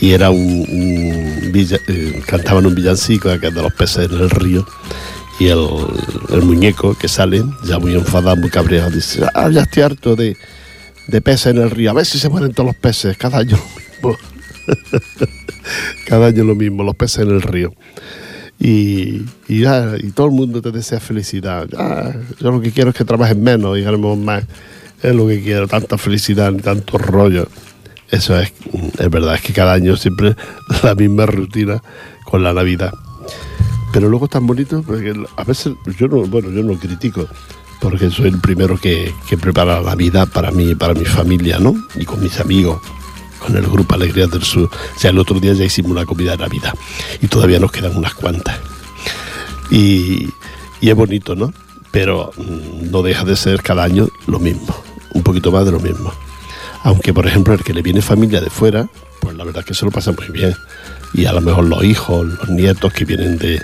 Y 0.00 0.12
era 0.12 0.30
un, 0.30 0.66
eh, 0.68 2.22
cantaban 2.26 2.66
un 2.66 2.74
villancico 2.74 3.28
de 3.30 3.50
los 3.50 3.72
peces 3.72 4.10
en 4.10 4.18
el 4.18 4.30
río 4.30 4.66
y 5.38 5.46
el, 5.46 6.42
muñeco 6.42 6.94
que 6.94 7.08
sale, 7.08 7.42
ya 7.64 7.78
muy 7.78 7.94
enfadado, 7.94 8.36
muy 8.36 8.50
cabreado, 8.50 8.90
dice, 8.90 9.24
ah, 9.34 9.48
ya 9.50 9.62
estoy 9.62 9.82
harto 9.82 10.14
de, 10.14 10.36
de 11.06 11.20
peces 11.20 11.46
en 11.46 11.58
el 11.58 11.70
río, 11.70 11.90
a 11.90 11.94
ver 11.94 12.04
si 12.04 12.18
se 12.18 12.28
mueren 12.28 12.52
todos 12.52 12.66
los 12.66 12.76
peces, 12.76 13.16
cada 13.16 13.38
año 13.38 13.58
cada 16.06 16.26
año 16.26 16.44
lo 16.44 16.54
mismo, 16.54 16.82
los 16.82 16.96
peces 16.96 17.26
en 17.26 17.30
el 17.30 17.42
río. 17.42 17.72
Y, 18.58 19.24
y, 19.48 19.64
todo 20.14 20.26
el 20.28 20.32
mundo 20.32 20.62
te 20.62 20.70
desea 20.70 21.00
felicidad. 21.00 21.66
yo 22.38 22.50
lo 22.52 22.60
que 22.60 22.70
quiero 22.70 22.90
es 22.90 22.96
que 22.96 23.04
trabajes 23.04 23.36
menos 23.36 23.76
y 23.76 23.82
ganemos 23.82 24.16
más. 24.16 24.44
Es 25.02 25.14
lo 25.14 25.26
que 25.26 25.42
quiero, 25.42 25.66
tanta 25.66 25.98
felicidad 25.98 26.52
ni 26.52 26.60
tanto 26.60 26.96
rollo. 26.96 27.48
Eso 28.08 28.38
es, 28.38 28.52
es 28.98 29.10
verdad, 29.10 29.34
es 29.34 29.40
que 29.40 29.52
cada 29.52 29.72
año 29.72 29.96
siempre 29.96 30.36
la 30.82 30.94
misma 30.94 31.26
rutina 31.26 31.82
con 32.24 32.44
la 32.44 32.52
Navidad. 32.52 32.92
Pero 33.92 34.08
luego 34.08 34.26
es 34.26 34.30
tan 34.30 34.46
bonito 34.46 34.82
porque 34.82 35.12
a 35.36 35.44
veces 35.44 35.74
yo 35.98 36.08
no, 36.08 36.22
bueno, 36.26 36.50
yo 36.50 36.62
no 36.62 36.78
critico, 36.78 37.26
porque 37.80 38.10
soy 38.10 38.28
el 38.28 38.38
primero 38.38 38.78
que, 38.78 39.12
que 39.28 39.36
prepara 39.36 39.80
la 39.80 39.90
Navidad 39.90 40.28
para 40.32 40.50
mí 40.50 40.70
y 40.70 40.74
para 40.74 40.94
mi 40.94 41.04
familia, 41.04 41.58
¿no? 41.58 41.74
Y 41.96 42.04
con 42.04 42.22
mis 42.22 42.38
amigos, 42.38 42.80
con 43.42 43.56
el 43.56 43.66
grupo 43.66 43.94
Alegría 43.94 44.26
del 44.26 44.42
Sur. 44.42 44.70
O 44.96 44.98
sea, 44.98 45.10
el 45.10 45.18
otro 45.18 45.40
día 45.40 45.52
ya 45.52 45.64
hicimos 45.64 45.92
una 45.92 46.06
comida 46.06 46.32
de 46.32 46.38
Navidad 46.38 46.74
y 47.20 47.26
todavía 47.26 47.58
nos 47.58 47.72
quedan 47.72 47.96
unas 47.96 48.14
cuantas. 48.14 48.56
Y, 49.70 50.28
y 50.80 50.90
es 50.90 50.94
bonito, 50.94 51.34
¿no? 51.34 51.52
Pero 51.90 52.32
mm, 52.36 52.90
no 52.90 53.02
deja 53.02 53.24
de 53.24 53.36
ser 53.36 53.62
cada 53.62 53.84
año 53.84 54.08
lo 54.26 54.38
mismo, 54.38 54.74
un 55.14 55.22
poquito 55.22 55.50
más 55.50 55.64
de 55.64 55.72
lo 55.72 55.80
mismo. 55.80 56.12
Aunque, 56.84 57.12
por 57.12 57.26
ejemplo, 57.26 57.54
el 57.54 57.62
que 57.62 57.74
le 57.74 57.82
viene 57.82 58.02
familia 58.02 58.40
de 58.40 58.50
fuera, 58.50 58.88
pues 59.20 59.36
la 59.36 59.44
verdad 59.44 59.60
es 59.60 59.66
que 59.66 59.74
se 59.74 59.84
lo 59.84 59.90
pasa 59.90 60.12
muy 60.12 60.28
bien. 60.28 60.54
Y 61.14 61.26
a 61.26 61.32
lo 61.32 61.40
mejor 61.40 61.64
los 61.64 61.84
hijos, 61.84 62.26
los 62.26 62.48
nietos 62.48 62.92
que 62.92 63.04
vienen 63.04 63.38
de, 63.38 63.60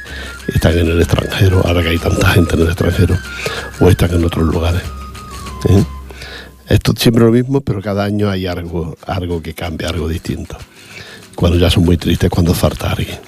están 0.49 0.79
en 0.79 0.89
el 0.89 1.01
extranjero, 1.01 1.63
ahora 1.67 1.83
que 1.83 1.89
hay 1.89 1.99
tanta 1.99 2.29
gente 2.29 2.55
en 2.55 2.63
el 2.63 2.69
extranjero, 2.69 3.17
o 3.81 3.89
están 3.89 4.15
en 4.15 4.25
otros 4.25 4.47
lugares. 4.47 4.83
¿eh? 5.69 5.85
Esto 6.69 6.93
es 6.93 7.01
siempre 7.01 7.25
lo 7.25 7.31
mismo, 7.31 7.63
pero 7.63 7.81
cada 7.81 8.05
año 8.05 8.29
hay 8.29 8.47
algo, 8.47 8.97
algo 9.07 9.41
que 9.41 9.55
cambia, 9.55 9.89
algo 9.89 10.07
distinto. 10.07 10.57
Cuando 11.35 11.57
ya 11.59 11.71
son 11.71 11.85
muy 11.85 11.97
tristes, 11.97 12.29
cuando 12.29 12.53
falta 12.53 12.91
alguien. 12.91 13.19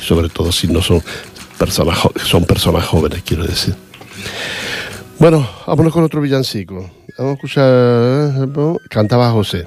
Sobre 0.00 0.28
todo 0.28 0.52
si 0.52 0.68
no 0.68 0.80
son 0.80 1.02
personas, 1.58 1.98
son 2.24 2.44
personas 2.44 2.86
jóvenes, 2.86 3.22
quiero 3.24 3.44
decir. 3.44 3.74
Bueno, 5.18 5.48
vámonos 5.66 5.92
con 5.92 6.04
otro 6.04 6.20
villancico. 6.20 6.88
Vamos 7.18 7.32
a 7.32 7.34
escuchar. 7.34 8.78
Cantaba 8.88 9.30
José. 9.32 9.66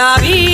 La 0.00 0.16
vida. 0.16 0.49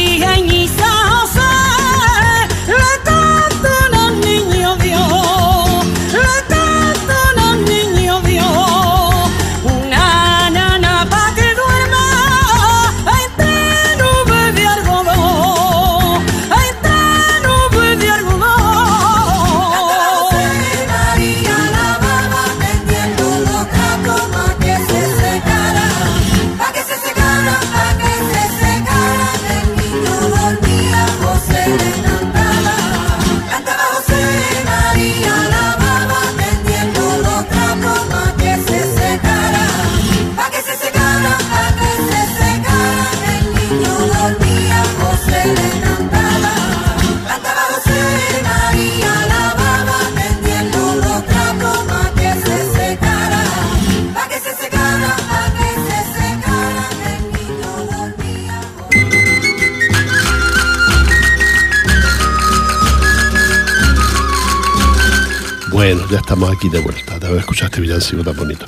Estamos 66.18 66.50
aquí 66.50 66.68
de 66.68 66.80
vuelta, 66.80 67.18
de 67.18 67.26
haber 67.26 67.40
escuchado 67.40 67.66
este 67.66 67.80
villancico 67.80 68.22
tan 68.22 68.36
bonito. 68.36 68.66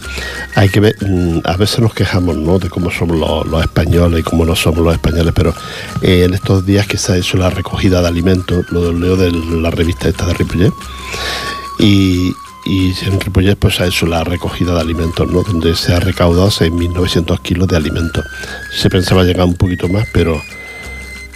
Hay 0.55 0.69
que 0.69 0.81
ver, 0.81 0.97
mm, 1.01 1.41
a 1.45 1.57
veces 1.57 1.81
nos 1.81 1.95
quejamos, 1.95 2.37
¿no? 2.37 2.59
De 2.59 2.69
cómo 2.69 2.91
somos 2.91 3.17
los, 3.47 3.65
españoles 3.65 4.21
y 4.21 4.23
cómo 4.23 4.45
no 4.45 4.55
somos 4.55 4.81
los 4.81 4.95
españoles, 4.95 5.33
pero 5.35 5.55
eh, 6.03 6.25
en 6.25 6.35
estos 6.35 6.65
días 6.65 6.87
que 6.87 6.97
se 6.99 7.13
ha 7.13 7.17
hecho 7.17 7.37
la 7.37 7.51
recogida 7.51 8.01
de 8.01 8.09
alimentos, 8.09 8.65
lo 8.71 8.93
leo 8.93 9.17
de 9.17 9.31
la 9.33 9.71
revista 9.71 10.09
esta 10.09 10.27
de 10.27 10.35
Ripollet, 10.35 10.73
y, 11.79 12.35
en 12.67 13.21
Ripollet 13.21 13.57
pues 13.57 13.77
se 13.77 13.85
ha 13.85 13.87
hecho 13.87 14.07
la 14.07 14.25
recogida 14.25 14.75
de 14.75 14.81
alimentos, 14.81 15.31
¿no? 15.31 15.43
Donde 15.43 15.75
se 15.75 15.95
ha 15.95 16.01
recaudado 16.01 16.51
6.900 16.51 17.41
kilos 17.41 17.69
de 17.69 17.77
alimentos. 17.77 18.25
Se 18.77 18.91
pensaba 18.91 19.25
llegar 19.25 19.47
un 19.47 19.55
poquito 19.55 19.89
más, 19.89 20.07
pero 20.13 20.41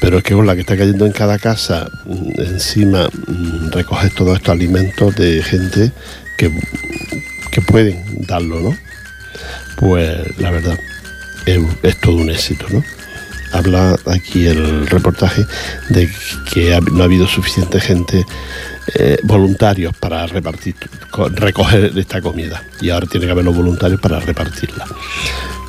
pero 0.02 0.18
es 0.18 0.24
que 0.24 0.34
con 0.34 0.46
la 0.46 0.54
que 0.54 0.60
está 0.60 0.76
cayendo 0.76 1.06
en 1.06 1.12
cada 1.12 1.38
casa, 1.38 1.88
mm, 2.04 2.40
encima 2.40 3.08
mm, 3.08 3.70
recoges 3.70 4.14
todos 4.14 4.36
estos 4.36 4.50
alimentos 4.50 5.16
de 5.16 5.42
gente 5.42 5.92
que, 6.36 6.52
que 7.50 7.62
pueden 7.62 8.04
darlo, 8.26 8.60
¿no? 8.60 8.76
pues 9.82 10.38
la 10.38 10.50
verdad 10.50 10.78
es, 11.46 12.00
todo 12.00 12.16
un 12.16 12.30
éxito, 12.30 12.66
¿no? 12.70 12.84
Habla 13.52 13.96
aquí 14.06 14.46
el 14.46 14.86
reportaje 14.86 15.44
de 15.90 16.08
que 16.52 16.78
no 16.92 17.02
ha 17.02 17.04
habido 17.04 17.26
suficiente 17.26 17.80
gente 17.80 18.24
eh, 18.94 19.18
voluntarios 19.24 19.94
para 19.96 20.26
repartir, 20.26 20.74
recoger 21.34 21.92
esta 21.96 22.20
comida 22.20 22.62
y 22.80 22.90
ahora 22.90 23.06
tiene 23.06 23.26
que 23.26 23.32
haber 23.32 23.44
los 23.44 23.56
voluntarios 23.56 24.00
para 24.00 24.20
repartirla. 24.20 24.86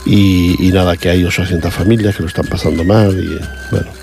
Y, 0.05 0.69
nada, 0.73 0.97
que 0.97 1.09
hay 1.09 1.23
800 1.23 1.73
familias 1.73 2.15
que 2.15 2.23
lo 2.23 2.27
están 2.27 2.45
pasando 2.45 2.83
mal 2.83 3.17
y 3.17 3.39
bueno. 3.71 4.02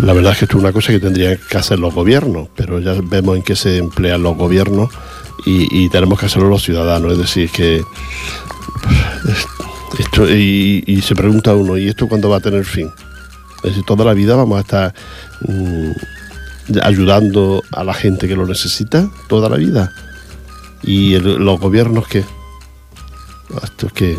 La 0.00 0.12
verdad 0.12 0.32
es 0.32 0.38
que 0.38 0.44
esto 0.44 0.58
es 0.58 0.62
una 0.62 0.72
cosa 0.72 0.92
que 0.92 1.00
tendrían 1.00 1.38
que 1.48 1.58
hacer 1.58 1.78
los 1.78 1.94
gobiernos, 1.94 2.48
pero 2.54 2.78
ya 2.80 2.94
vemos 3.02 3.36
en 3.36 3.42
qué 3.42 3.56
se 3.56 3.78
emplean 3.78 4.22
los 4.22 4.36
gobiernos 4.36 4.90
y, 5.44 5.88
tenemos 5.90 6.18
que 6.18 6.26
hacerlo 6.26 6.48
los 6.48 6.62
ciudadanos. 6.62 7.12
Es 7.12 7.18
decir, 7.18 7.50
que 7.50 7.82
esto, 9.98 10.28
y, 10.28 11.00
se 11.02 11.14
pregunta 11.14 11.54
uno, 11.54 11.78
¿y 11.78 11.88
esto 11.88 12.08
cuándo 12.08 12.28
va 12.28 12.38
a 12.38 12.40
tener 12.40 12.64
fin? 12.64 12.90
Es 13.58 13.70
decir, 13.70 13.84
toda 13.84 14.04
la 14.04 14.12
vida 14.12 14.36
vamos 14.36 14.58
a 14.58 14.60
estar 14.60 14.94
mm, 15.48 15.90
ayudando 16.82 17.62
a 17.70 17.84
la 17.84 17.94
gente 17.94 18.28
que 18.28 18.36
lo 18.36 18.46
necesita, 18.46 19.08
toda 19.28 19.48
la 19.48 19.56
vida. 19.56 19.92
¿Y 20.82 21.18
los 21.18 21.58
gobiernos 21.58 22.06
qué? 22.06 22.24
Esto 23.62 23.86
es 23.86 23.92
que 23.92 24.18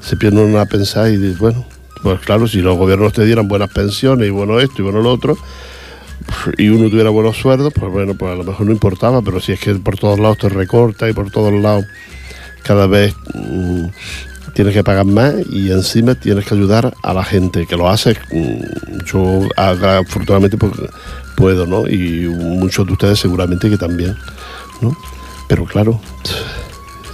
se 0.00 0.16
pierden 0.16 0.56
a 0.56 0.66
pensar 0.66 1.08
y 1.08 1.16
dicen, 1.16 1.38
bueno, 1.38 1.66
pues 2.04 2.20
claro, 2.20 2.46
si 2.46 2.60
los 2.60 2.76
gobiernos 2.76 3.14
te 3.14 3.24
dieran 3.24 3.48
buenas 3.48 3.70
pensiones 3.70 4.28
y 4.28 4.30
bueno 4.30 4.60
esto 4.60 4.74
y 4.78 4.82
bueno 4.82 5.00
lo 5.00 5.10
otro, 5.10 5.38
y 6.58 6.68
uno 6.68 6.90
tuviera 6.90 7.08
buenos 7.08 7.38
sueldos, 7.38 7.72
pues 7.74 7.90
bueno, 7.90 8.14
pues 8.14 8.30
a 8.30 8.36
lo 8.36 8.44
mejor 8.44 8.66
no 8.66 8.72
importaba, 8.72 9.22
pero 9.22 9.40
si 9.40 9.52
es 9.52 9.58
que 9.58 9.74
por 9.76 9.96
todos 9.96 10.20
lados 10.20 10.36
te 10.36 10.50
recorta 10.50 11.08
y 11.08 11.14
por 11.14 11.30
todos 11.30 11.54
lados 11.54 11.86
cada 12.62 12.86
vez 12.86 13.14
mm, 13.32 13.86
tienes 14.52 14.74
que 14.74 14.84
pagar 14.84 15.06
más 15.06 15.34
y 15.50 15.70
encima 15.70 16.14
tienes 16.14 16.44
que 16.44 16.54
ayudar 16.54 16.92
a 17.02 17.14
la 17.14 17.24
gente 17.24 17.66
que 17.66 17.74
lo 17.74 17.88
hace. 17.88 18.18
Mm, 18.30 19.04
yo 19.06 19.48
afortunadamente 19.56 20.58
pues, 20.58 20.72
puedo, 21.36 21.66
¿no? 21.66 21.88
Y 21.88 22.28
muchos 22.28 22.86
de 22.86 22.92
ustedes 22.92 23.18
seguramente 23.18 23.70
que 23.70 23.78
también, 23.78 24.14
¿no? 24.82 24.94
Pero 25.48 25.64
claro, 25.64 25.98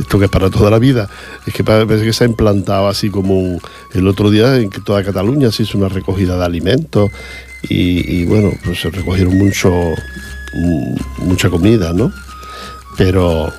esto 0.01 0.19
que 0.19 0.25
es 0.27 0.31
para 0.31 0.51
toda 0.51 0.71
la 0.71 0.79
vida, 0.79 1.09
es 1.47 1.55
que 1.55 1.63
parece 1.65 2.05
que 2.05 2.13
se 2.13 2.25
ha 2.25 2.27
implantado 2.27 2.89
así 2.89 3.11
como 3.11 3.61
el 3.93 4.09
otro 4.09 4.31
día 4.31 4.57
en 4.57 4.71
que 4.71 4.81
toda 4.81 5.05
Cataluña 5.05 5.53
se 5.53 5.63
hizo 5.65 5.79
una 5.79 5.89
recogida 5.89 6.37
de 6.37 6.45
alimentos 6.45 7.11
y, 7.69 8.25
bueno, 8.25 8.53
pues 8.65 8.81
se 8.81 8.91
recogieron 8.91 9.37
mucho, 9.37 9.71
mucha 11.19 11.51
comida, 11.51 11.93
¿no? 11.93 12.11
Pero, 12.97 13.53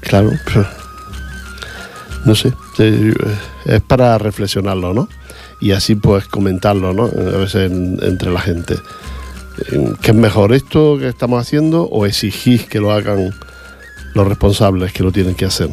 claro, 0.00 0.30
no 2.24 2.34
sé, 2.34 2.52
es 3.64 3.82
para 3.82 4.16
reflexionarlo, 4.18 4.94
¿no? 4.94 5.08
Y 5.60 5.72
así 5.72 5.96
pues 5.96 6.28
comentarlo, 6.28 6.92
¿no? 6.92 7.04
A 7.06 7.38
veces 7.38 7.70
entre 7.70 8.30
la 8.30 8.40
gente. 8.40 8.76
¿Qué 10.00 10.12
es 10.12 10.16
mejor 10.16 10.52
esto 10.52 10.98
que 10.98 11.08
estamos 11.08 11.40
haciendo 11.40 11.82
o 11.82 12.06
exigir 12.06 12.66
que 12.66 12.78
lo 12.78 12.92
hagan 12.92 13.34
los 14.14 14.26
responsables 14.26 14.92
que 14.92 15.02
lo 15.02 15.12
tienen 15.12 15.34
que 15.34 15.44
hacer? 15.44 15.70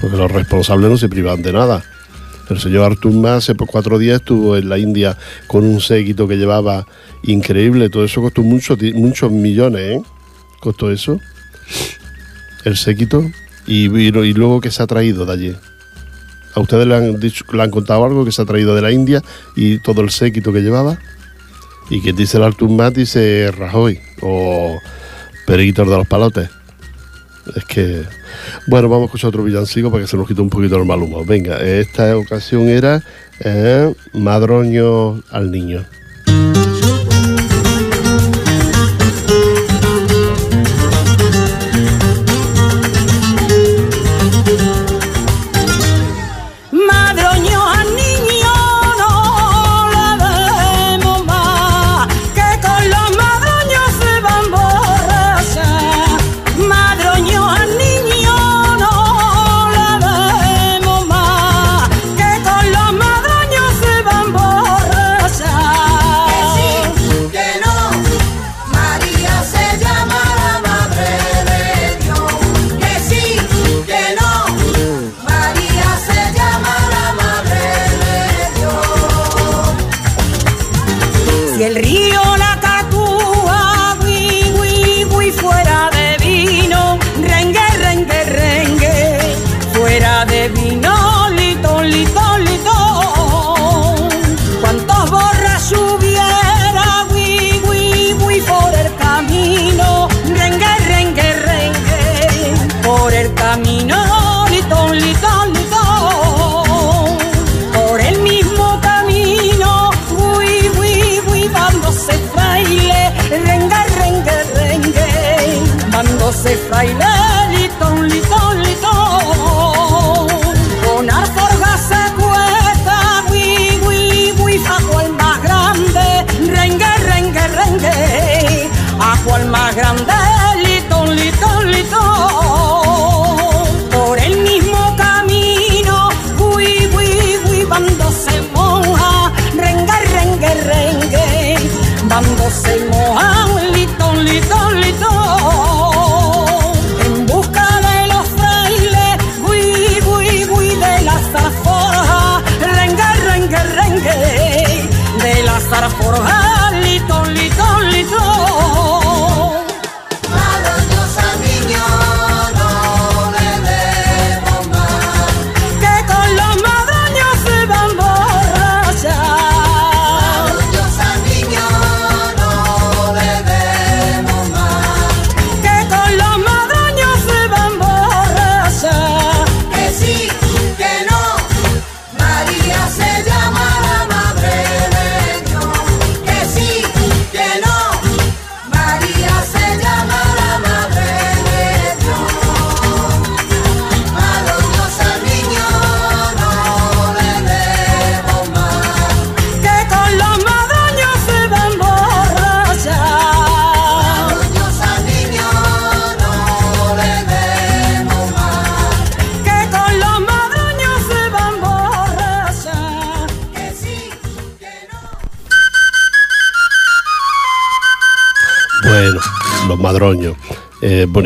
Porque 0.00 0.16
los 0.16 0.30
responsables 0.30 0.90
no 0.90 0.98
se 0.98 1.08
privan 1.08 1.42
de 1.42 1.52
nada. 1.52 1.84
El 2.48 2.60
señor 2.60 2.84
Artur 2.84 3.12
Mas 3.12 3.48
hace 3.48 3.54
cuatro 3.54 3.98
días 3.98 4.20
estuvo 4.20 4.56
en 4.56 4.68
la 4.68 4.78
India 4.78 5.18
con 5.48 5.64
un 5.64 5.80
séquito 5.80 6.28
que 6.28 6.36
llevaba 6.36 6.86
increíble. 7.24 7.90
Todo 7.90 8.04
eso 8.04 8.20
costó 8.20 8.42
muchos 8.42 9.30
millones, 9.30 9.80
¿eh? 9.80 10.02
Costó 10.60 10.90
eso. 10.90 11.20
El 12.64 12.76
séquito. 12.76 13.24
Y, 13.66 13.86
y, 13.86 14.32
luego 14.32 14.60
que 14.60 14.70
se 14.70 14.82
ha 14.82 14.86
traído 14.86 15.26
de 15.26 15.32
allí. 15.32 15.56
¿A 16.54 16.60
ustedes 16.60 16.86
le 16.86 16.94
han, 16.94 17.18
dicho, 17.18 17.44
le 17.52 17.62
han 17.62 17.70
contado 17.70 18.04
algo 18.04 18.24
que 18.24 18.30
se 18.30 18.40
ha 18.40 18.44
traído 18.44 18.76
de 18.76 18.82
la 18.82 18.92
India 18.92 19.22
y 19.56 19.78
todo 19.78 20.02
el 20.02 20.10
séquito 20.10 20.52
que 20.52 20.60
llevaba? 20.60 20.98
Y 21.90 22.00
que 22.00 22.12
dice 22.12 22.36
el 22.36 22.44
Artur 22.44 22.70
Mas 22.70 22.94
dice 22.94 23.50
Rajoy 23.50 24.00
o 24.22 24.78
Periquitos 25.46 25.88
de 25.88 25.96
los 25.96 26.06
Palotes. 26.06 26.48
Es 27.54 27.64
que, 27.64 28.04
bueno, 28.66 28.88
vamos 28.88 29.04
a 29.04 29.06
escuchar 29.06 29.28
otro 29.28 29.44
villancico 29.44 29.90
para 29.90 30.02
que 30.02 30.08
se 30.08 30.16
nos 30.16 30.26
quite 30.26 30.40
un 30.40 30.50
poquito 30.50 30.76
el 30.76 30.84
mal 30.84 31.02
humor. 31.02 31.26
Venga, 31.26 31.60
esta 31.60 32.16
ocasión 32.16 32.68
era 32.68 33.02
eh, 33.40 33.94
Madroño 34.12 35.22
al 35.30 35.50
Niño. 35.50 35.84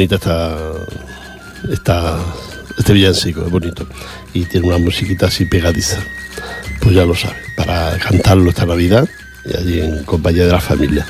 Bonita 0.00 0.56
esta, 1.70 2.16
este 2.78 2.92
villancico, 2.94 3.44
es 3.44 3.50
bonito. 3.50 3.86
Y 4.32 4.46
tiene 4.46 4.66
una 4.66 4.78
musiquita 4.78 5.26
así 5.26 5.44
pegadiza. 5.44 5.98
Pues 6.80 6.94
ya 6.94 7.04
lo 7.04 7.14
sabe, 7.14 7.36
para 7.54 7.98
cantarlo 7.98 8.48
esta 8.48 8.64
Navidad 8.64 9.06
y 9.44 9.56
allí 9.56 9.80
en 9.80 10.04
compañía 10.04 10.46
de 10.46 10.52
la 10.52 10.60
familia. 10.60 11.06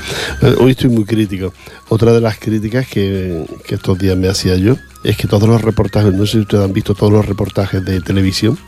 Hoy 0.58 0.72
estoy 0.72 0.90
muy 0.90 1.04
crítico. 1.04 1.54
Otra 1.88 2.12
de 2.12 2.20
las 2.20 2.38
críticas 2.38 2.88
que, 2.88 3.46
que 3.64 3.76
estos 3.76 3.96
días 3.96 4.16
me 4.16 4.28
hacía 4.28 4.56
yo 4.56 4.76
es 5.04 5.16
que 5.16 5.28
todos 5.28 5.48
los 5.48 5.62
reportajes, 5.62 6.12
no 6.12 6.26
sé 6.26 6.32
si 6.32 6.38
ustedes 6.40 6.64
han 6.64 6.72
visto 6.72 6.94
todos 6.94 7.12
los 7.12 7.24
reportajes 7.24 7.84
de 7.84 8.00
televisión, 8.00 8.58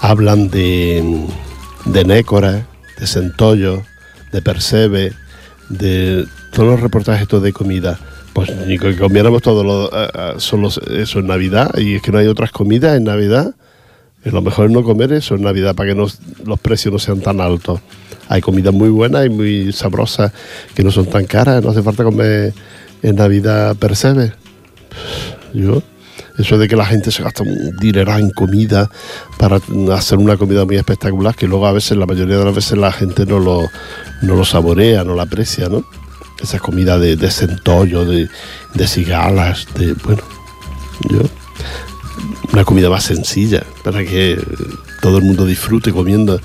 hablan 0.00 0.50
de, 0.50 1.26
de 1.86 2.04
Nécora, 2.04 2.68
de 2.96 3.06
Centollo, 3.08 3.82
de 4.30 4.40
Percebe, 4.40 5.12
de 5.68 6.28
todos 6.52 6.68
los 6.68 6.80
reportajes 6.80 7.22
estos 7.22 7.42
de 7.42 7.52
comida. 7.52 7.98
Pues 8.32 8.54
ni 8.66 8.78
que 8.78 8.96
comiéramos 8.96 9.42
todos 9.42 9.64
los, 9.64 9.90
eh, 9.92 10.78
eh, 10.88 11.02
eso 11.02 11.18
en 11.18 11.26
Navidad 11.26 11.76
y 11.76 11.96
es 11.96 12.02
que 12.02 12.12
no 12.12 12.18
hay 12.18 12.26
otras 12.26 12.50
comidas 12.50 12.96
en 12.96 13.04
Navidad. 13.04 13.54
Lo 14.24 14.40
mejor 14.40 14.66
es 14.66 14.72
no 14.72 14.84
comer 14.84 15.12
eso 15.12 15.34
en 15.34 15.42
Navidad 15.42 15.74
para 15.74 15.90
que 15.90 15.96
los 15.96 16.18
precios 16.60 16.92
no 16.92 16.98
sean 16.98 17.20
tan 17.20 17.40
altos. 17.40 17.80
Hay 18.28 18.40
comidas 18.40 18.72
muy 18.72 18.88
buenas 18.88 19.26
y 19.26 19.28
muy 19.28 19.72
sabrosas 19.72 20.32
que 20.74 20.84
no 20.84 20.90
son 20.90 21.06
tan 21.06 21.26
caras. 21.26 21.62
No 21.62 21.70
hace 21.70 21.82
falta 21.82 22.04
comer 22.04 22.54
en 23.02 23.16
Navidad 23.16 23.76
percebe. 23.76 24.32
Yo, 25.52 25.82
eso 26.38 26.56
de 26.56 26.68
que 26.68 26.76
la 26.76 26.86
gente 26.86 27.10
se 27.10 27.22
gasta 27.22 27.42
un 27.42 27.76
dineral 27.76 28.20
en 28.20 28.30
comida 28.30 28.88
para 29.38 29.60
hacer 29.94 30.18
una 30.18 30.36
comida 30.36 30.64
muy 30.64 30.76
espectacular, 30.76 31.34
que 31.34 31.46
luego 31.46 31.66
a 31.66 31.72
veces, 31.72 31.98
la 31.98 32.06
mayoría 32.06 32.38
de 32.38 32.44
las 32.44 32.54
veces, 32.54 32.78
la 32.78 32.92
gente 32.92 33.26
no 33.26 33.38
lo, 33.38 33.68
no 34.22 34.34
lo 34.34 34.44
saborea, 34.44 35.04
no 35.04 35.14
lo 35.14 35.20
aprecia, 35.20 35.68
¿no? 35.68 35.84
Esa 36.42 36.58
comida 36.58 36.98
de, 36.98 37.16
de 37.16 37.30
centollo, 37.30 38.04
de, 38.04 38.28
cigalas, 38.86 39.66
de. 39.74 39.94
Bueno, 40.04 40.22
yo. 41.08 41.20
Una 42.52 42.64
comida 42.64 42.90
más 42.90 43.04
sencilla, 43.04 43.62
para 43.82 44.04
que 44.04 44.38
todo 45.00 45.18
el 45.18 45.24
mundo 45.24 45.46
disfrute 45.46 45.92
comiendo. 45.92 46.40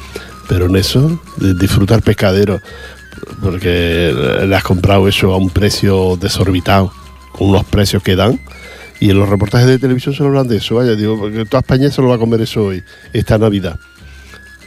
Pero 0.48 0.68
en 0.68 0.78
eso, 0.78 1.20
disfrutar 1.38 2.02
pescadero, 2.02 2.62
porque 3.42 4.14
le 4.48 4.56
has 4.56 4.64
comprado 4.64 5.08
eso 5.08 5.34
a 5.34 5.38
un 5.38 5.50
precio 5.50 6.16
desorbitado, 6.16 6.94
con 7.34 7.50
unos 7.50 7.66
precios 7.66 8.02
que 8.02 8.16
dan. 8.16 8.40
Y 9.00 9.12
en 9.12 9.20
los 9.20 9.30
reportajes 9.30 9.68
de 9.68 9.78
televisión 9.78 10.16
solo 10.16 10.30
hablan 10.30 10.48
de 10.48 10.58
eso, 10.58 10.76
vaya, 10.76 10.96
digo, 10.96 11.20
porque 11.20 11.46
toda 11.46 11.60
España 11.60 11.92
solo 11.92 12.10
va 12.10 12.16
a 12.16 12.20
comer 12.20 12.42
eso 12.42 12.66
hoy, 12.66 12.84
esta 13.14 13.38
Navidad. 13.38 13.78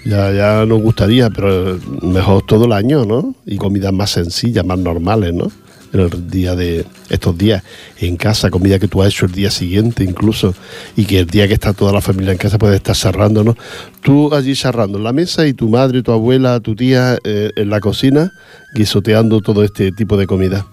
Ya, 0.04 0.32
ya 0.32 0.64
nos 0.66 0.80
gustaría, 0.80 1.28
pero 1.28 1.78
mejor 2.02 2.42
todo 2.46 2.64
el 2.64 2.72
año, 2.72 3.04
¿no? 3.04 3.34
Y 3.44 3.56
comidas 3.56 3.92
más 3.92 4.10
sencillas, 4.10 4.64
más 4.64 4.78
normales, 4.78 5.34
¿no? 5.34 5.50
En 5.92 6.00
el 6.00 6.30
día 6.30 6.54
de 6.54 6.86
estos 7.08 7.36
días, 7.36 7.62
en 7.98 8.16
casa, 8.16 8.48
comida 8.48 8.78
que 8.78 8.88
tú 8.88 9.02
has 9.02 9.08
hecho 9.08 9.26
el 9.26 9.32
día 9.32 9.50
siguiente 9.50 10.04
incluso, 10.04 10.54
y 10.96 11.04
que 11.04 11.20
el 11.20 11.26
día 11.26 11.48
que 11.48 11.54
está 11.54 11.72
toda 11.72 11.92
la 11.92 12.00
familia 12.00 12.32
en 12.32 12.38
casa 12.38 12.58
puede 12.58 12.76
estar 12.76 12.96
cerrando, 12.96 13.44
¿no? 13.44 13.56
Tú 14.00 14.32
allí 14.32 14.54
cerrando 14.54 14.98
en 14.98 15.04
la 15.04 15.12
mesa 15.12 15.46
y 15.46 15.52
tu 15.52 15.68
madre, 15.68 16.02
tu 16.02 16.12
abuela, 16.12 16.60
tu 16.60 16.74
tía 16.74 17.18
eh, 17.24 17.50
en 17.56 17.68
la 17.68 17.80
cocina, 17.80 18.32
guisoteando 18.74 19.40
todo 19.40 19.64
este 19.64 19.92
tipo 19.92 20.16
de 20.16 20.26
comida. 20.26 20.64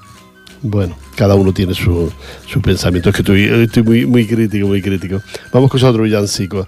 Bueno, 0.62 0.98
cada 1.16 1.36
uno 1.36 1.54
tiene 1.54 1.74
su, 1.74 2.12
su 2.48 2.62
pensamiento. 2.62 3.10
Es 3.10 3.16
que 3.16 3.22
estoy, 3.22 3.44
estoy 3.44 3.84
muy, 3.84 4.06
muy 4.06 4.26
crítico, 4.26 4.68
muy 4.68 4.82
crítico. 4.82 5.22
Vamos 5.52 5.70
con 5.70 5.84
otro 5.84 6.04
villancico. 6.04 6.68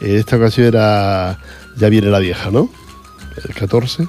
Esta 0.00 0.36
ocasión 0.36 0.66
era 0.68 1.38
Ya 1.76 1.88
viene 1.88 2.08
la 2.08 2.18
vieja, 2.18 2.50
¿no? 2.50 2.68
El 3.44 3.54
14. 3.54 4.06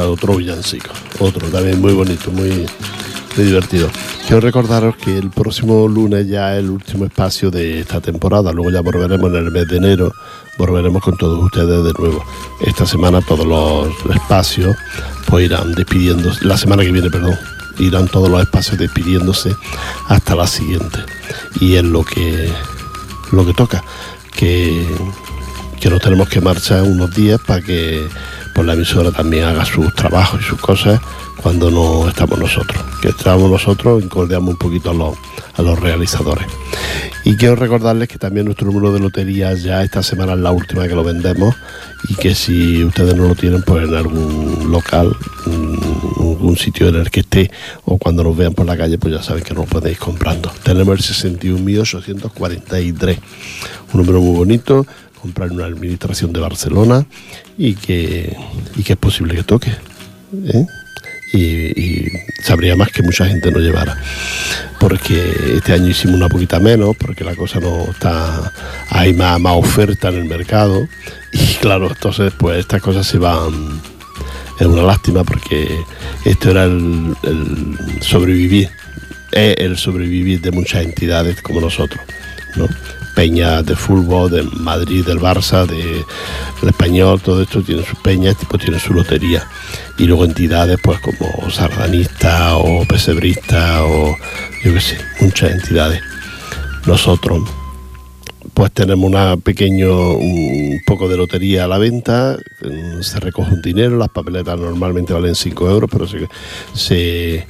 Otro 0.00 0.36
villancico, 0.36 0.88
otro 1.18 1.48
también 1.48 1.80
muy 1.80 1.92
bonito, 1.92 2.30
muy, 2.30 2.66
muy 3.36 3.46
divertido. 3.46 3.90
Quiero 4.26 4.40
recordaros 4.40 4.96
que 4.96 5.18
el 5.18 5.30
próximo 5.30 5.86
lunes 5.86 6.26
ya 6.26 6.54
es 6.54 6.60
el 6.60 6.70
último 6.70 7.04
espacio 7.04 7.50
de 7.50 7.80
esta 7.80 8.00
temporada, 8.00 8.52
luego 8.52 8.70
ya 8.70 8.80
volveremos 8.80 9.30
en 9.30 9.36
el 9.36 9.50
mes 9.50 9.68
de 9.68 9.76
enero, 9.76 10.12
volveremos 10.56 11.02
con 11.02 11.16
todos 11.16 11.42
ustedes 11.42 11.84
de 11.84 11.92
nuevo. 11.98 12.24
Esta 12.60 12.86
semana 12.86 13.20
todos 13.20 13.46
los 13.46 13.88
espacios 14.14 14.74
pues 15.26 15.46
irán 15.46 15.74
despidiéndose, 15.74 16.44
la 16.44 16.56
semana 16.56 16.82
que 16.82 16.92
viene, 16.92 17.10
perdón, 17.10 17.36
irán 17.78 18.08
todos 18.08 18.30
los 18.30 18.40
espacios 18.40 18.78
despidiéndose 18.78 19.54
hasta 20.08 20.34
la 20.34 20.46
siguiente. 20.46 20.98
Y 21.60 21.74
es 21.74 21.84
lo 21.84 22.04
que, 22.04 22.50
lo 23.32 23.44
que 23.44 23.52
toca, 23.52 23.84
que, 24.34 24.86
que 25.80 25.90
nos 25.90 26.00
tenemos 26.00 26.28
que 26.28 26.40
marchar 26.40 26.82
unos 26.82 27.14
días 27.14 27.40
para 27.46 27.60
que 27.60 28.06
pues, 28.54 28.66
la 28.66 28.74
emisora 28.74 29.10
también 29.10 29.44
haga 29.44 29.64
sus 29.64 29.94
trabajos 29.94 30.40
y 30.40 30.44
sus 30.44 30.60
cosas 30.60 31.00
cuando 31.42 31.70
no 31.70 32.08
estamos 32.08 32.38
nosotros. 32.38 32.82
Que 33.00 33.08
estamos 33.08 33.50
nosotros, 33.50 34.02
encordeamos 34.02 34.50
un 34.50 34.56
poquito 34.56 34.90
a 34.90 34.94
los, 34.94 35.16
a 35.54 35.62
los 35.62 35.78
realizadores. 35.78 36.46
Y 37.24 37.36
quiero 37.36 37.56
recordarles 37.56 38.08
que 38.08 38.18
también 38.18 38.46
nuestro 38.46 38.66
número 38.66 38.92
de 38.92 39.00
lotería 39.00 39.54
ya 39.54 39.82
esta 39.82 40.02
semana 40.02 40.32
es 40.32 40.40
la 40.40 40.50
última 40.50 40.88
que 40.88 40.94
lo 40.94 41.04
vendemos 41.04 41.54
y 42.08 42.14
que 42.14 42.34
si 42.34 42.82
ustedes 42.82 43.14
no 43.14 43.28
lo 43.28 43.34
tienen, 43.34 43.62
pues 43.62 43.88
en 43.88 43.94
algún 43.94 44.70
local, 44.70 45.16
algún 46.42 46.56
sitio 46.56 46.88
en 46.88 46.96
el 46.96 47.10
que 47.10 47.20
esté 47.20 47.50
o 47.84 47.96
cuando 47.98 48.24
nos 48.24 48.36
vean 48.36 48.54
por 48.54 48.66
la 48.66 48.76
calle, 48.76 48.98
pues 48.98 49.14
ya 49.14 49.22
saben 49.22 49.44
que 49.44 49.54
nos 49.54 49.66
podéis 49.66 49.98
comprando. 49.98 50.52
Tenemos 50.64 50.98
el 50.98 51.32
61.843, 51.32 53.18
un 53.92 54.00
número 54.00 54.20
muy 54.20 54.36
bonito, 54.36 54.84
comprar 55.22 55.52
una 55.52 55.66
administración 55.66 56.32
de 56.32 56.40
Barcelona 56.40 57.06
y 57.56 57.74
que, 57.74 58.36
y 58.76 58.82
que 58.82 58.94
es 58.94 58.98
posible 58.98 59.36
que 59.36 59.44
toque. 59.44 59.70
¿eh? 59.70 60.66
y, 61.32 61.38
y, 61.38 62.12
sabría 62.42 62.74
más 62.76 62.90
que 62.90 63.02
mucha 63.02 63.26
gente 63.26 63.52
no 63.52 63.60
llevara. 63.60 63.96
Porque 64.80 65.32
este 65.56 65.72
año 65.72 65.88
hicimos 65.88 66.16
una 66.16 66.28
poquita 66.28 66.58
menos, 66.58 66.96
porque 66.96 67.22
la 67.22 67.36
cosa 67.36 67.60
no 67.60 67.84
está, 67.84 68.52
hay 68.90 69.14
más, 69.14 69.40
más 69.40 69.54
oferta 69.56 70.08
en 70.08 70.16
el 70.16 70.24
mercado. 70.24 70.86
Y 71.34 71.54
claro, 71.62 71.88
entonces 71.88 72.30
pues 72.36 72.58
estas 72.58 72.82
cosas 72.82 73.06
se 73.06 73.16
van, 73.16 73.80
es 74.60 74.66
una 74.66 74.82
lástima 74.82 75.24
porque 75.24 75.66
esto 76.26 76.50
era 76.50 76.64
el, 76.64 77.16
el 77.22 78.02
sobrevivir, 78.02 78.68
es 79.30 79.56
el 79.56 79.78
sobrevivir 79.78 80.42
de 80.42 80.50
muchas 80.50 80.84
entidades 80.84 81.40
como 81.40 81.62
nosotros. 81.62 82.02
¿no? 82.56 82.68
Peñas 83.14 83.64
de 83.64 83.76
fútbol, 83.76 84.30
de 84.30 84.42
Madrid, 84.42 85.04
del 85.04 85.18
Barça, 85.18 85.66
de, 85.66 86.04
del 86.60 86.68
Español, 86.68 87.20
todo 87.20 87.42
esto 87.42 87.62
tiene 87.62 87.84
sus 87.84 87.98
peñas, 87.98 88.36
tipo 88.36 88.58
tiene 88.58 88.78
su 88.78 88.92
lotería. 88.92 89.46
Y 89.98 90.04
luego 90.04 90.24
entidades 90.24 90.78
pues 90.82 90.98
como 91.00 91.50
sardanista 91.50 92.56
o 92.56 92.84
pesebrista 92.84 93.84
o 93.84 94.16
yo 94.64 94.72
qué 94.72 94.80
sé, 94.80 94.98
muchas 95.20 95.52
entidades. 95.52 96.02
Nosotros 96.86 97.42
pues 98.54 98.72
tenemos 98.72 99.08
una 99.08 99.36
pequeño 99.36 100.12
un 100.12 100.80
poco 100.86 101.08
de 101.08 101.16
lotería 101.16 101.64
a 101.64 101.68
la 101.68 101.78
venta, 101.78 102.36
se 103.00 103.20
recoge 103.20 103.54
un 103.54 103.62
dinero, 103.62 103.96
las 103.96 104.10
papeletas 104.10 104.58
normalmente 104.58 105.12
valen 105.12 105.34
5 105.34 105.70
euros, 105.70 105.88
pero 105.90 106.06
se, 106.06 106.28
se, 106.74 107.46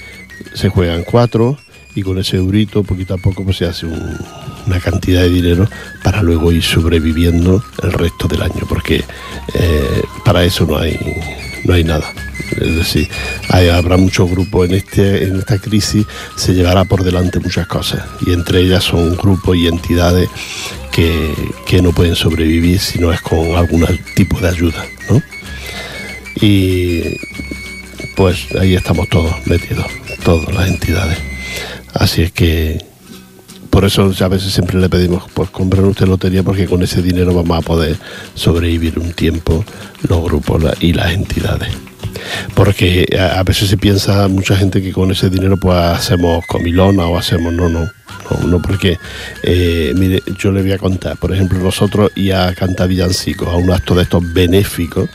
se 0.55 0.68
juegan 0.68 1.03
4 1.05 1.57
y 1.94 2.02
con 2.02 2.18
ese 2.18 2.37
eurito 2.37 2.83
poquito 2.83 3.14
a 3.14 3.18
poco 3.18 3.44
pues 3.44 3.59
se 3.59 3.66
hace 3.66 3.87
un, 3.87 4.16
una 4.66 4.81
cantidad 4.81 5.22
de 5.22 5.28
dinero 5.28 5.68
para 6.02 6.22
luego 6.22 6.52
ir 6.52 6.62
sobreviviendo 6.62 7.62
el 7.83 7.92
resto 7.92 8.28
del 8.28 8.42
año, 8.42 8.64
porque 8.68 9.05
eh, 9.55 10.02
para 10.24 10.44
eso 10.44 10.66
no 10.66 10.78
hay, 10.78 10.98
no 11.64 11.74
hay 11.74 11.85
nada. 11.85 12.12
Es 12.61 12.76
decir, 12.76 13.09
habrá 13.48 13.96
muchos 13.96 14.31
grupos 14.31 14.68
en, 14.68 14.76
este, 14.76 15.24
en 15.24 15.37
esta 15.37 15.59
crisis, 15.59 16.07
se 16.37 16.55
llevará 16.55 16.85
por 16.85 17.02
delante 17.02 17.40
muchas 17.40 17.66
cosas, 17.66 18.02
y 18.26 18.33
entre 18.33 18.61
ellas 18.61 18.85
son 18.85 19.16
grupos 19.16 19.57
y 19.57 19.66
entidades 19.66 20.28
que, 20.90 21.35
que 21.66 21.81
no 21.81 21.92
pueden 21.92 22.14
sobrevivir 22.14 22.78
si 22.78 22.98
no 22.98 23.12
es 23.12 23.20
con 23.20 23.57
algún 23.57 23.87
tipo 24.14 24.38
de 24.38 24.48
ayuda. 24.48 24.85
¿no? 25.11 25.22
Y 26.40 27.02
pues 28.14 28.48
ahí 28.61 28.74
estamos 28.74 29.09
todos 29.09 29.35
metidos, 29.46 29.87
todas 30.24 30.55
las 30.55 30.68
entidades. 30.68 31.32
Así 31.94 32.22
es 32.22 32.33
que 32.33 32.85
por 33.72 33.87
eso 33.87 34.12
a 34.20 34.28
veces 34.28 34.52
siempre 34.52 34.78
le 34.78 34.90
pedimos, 34.90 35.24
pues 35.33 35.48
compren 35.48 35.87
usted 35.87 36.07
lotería 36.07 36.42
porque 36.42 36.66
con 36.66 36.83
ese 36.83 37.00
dinero 37.00 37.35
vamos 37.35 37.57
a 37.57 37.62
poder 37.62 37.96
sobrevivir 38.35 38.98
un 38.98 39.14
tiempo 39.14 39.64
los 40.07 40.22
grupos 40.22 40.62
y 40.81 40.92
las 40.92 41.12
entidades. 41.12 41.70
Porque 42.55 43.07
a 43.18 43.42
veces 43.44 43.70
se 43.70 43.78
piensa 43.78 44.28
mucha 44.28 44.57
gente 44.57 44.83
que 44.83 44.92
con 44.92 45.11
ese 45.11 45.31
dinero 45.31 45.57
pues 45.57 45.74
hacemos 45.74 46.44
comilona 46.46 47.07
o 47.07 47.16
hacemos, 47.16 47.50
no, 47.55 47.70
no, 47.70 47.90
no, 48.31 48.46
no 48.46 48.61
porque, 48.61 48.98
eh, 49.42 49.94
mire, 49.96 50.22
yo 50.38 50.52
le 50.52 50.61
voy 50.61 50.72
a 50.72 50.78
contar, 50.78 51.16
por 51.16 51.33
ejemplo, 51.33 51.59
nosotros 51.59 52.11
y 52.14 52.31
a 52.31 52.55
cantar 52.55 52.88
villancicos, 52.88 53.48
a 53.48 53.57
un 53.57 53.70
acto 53.70 53.94
de 53.94 54.02
estos 54.02 54.33
benéficos, 54.35 55.09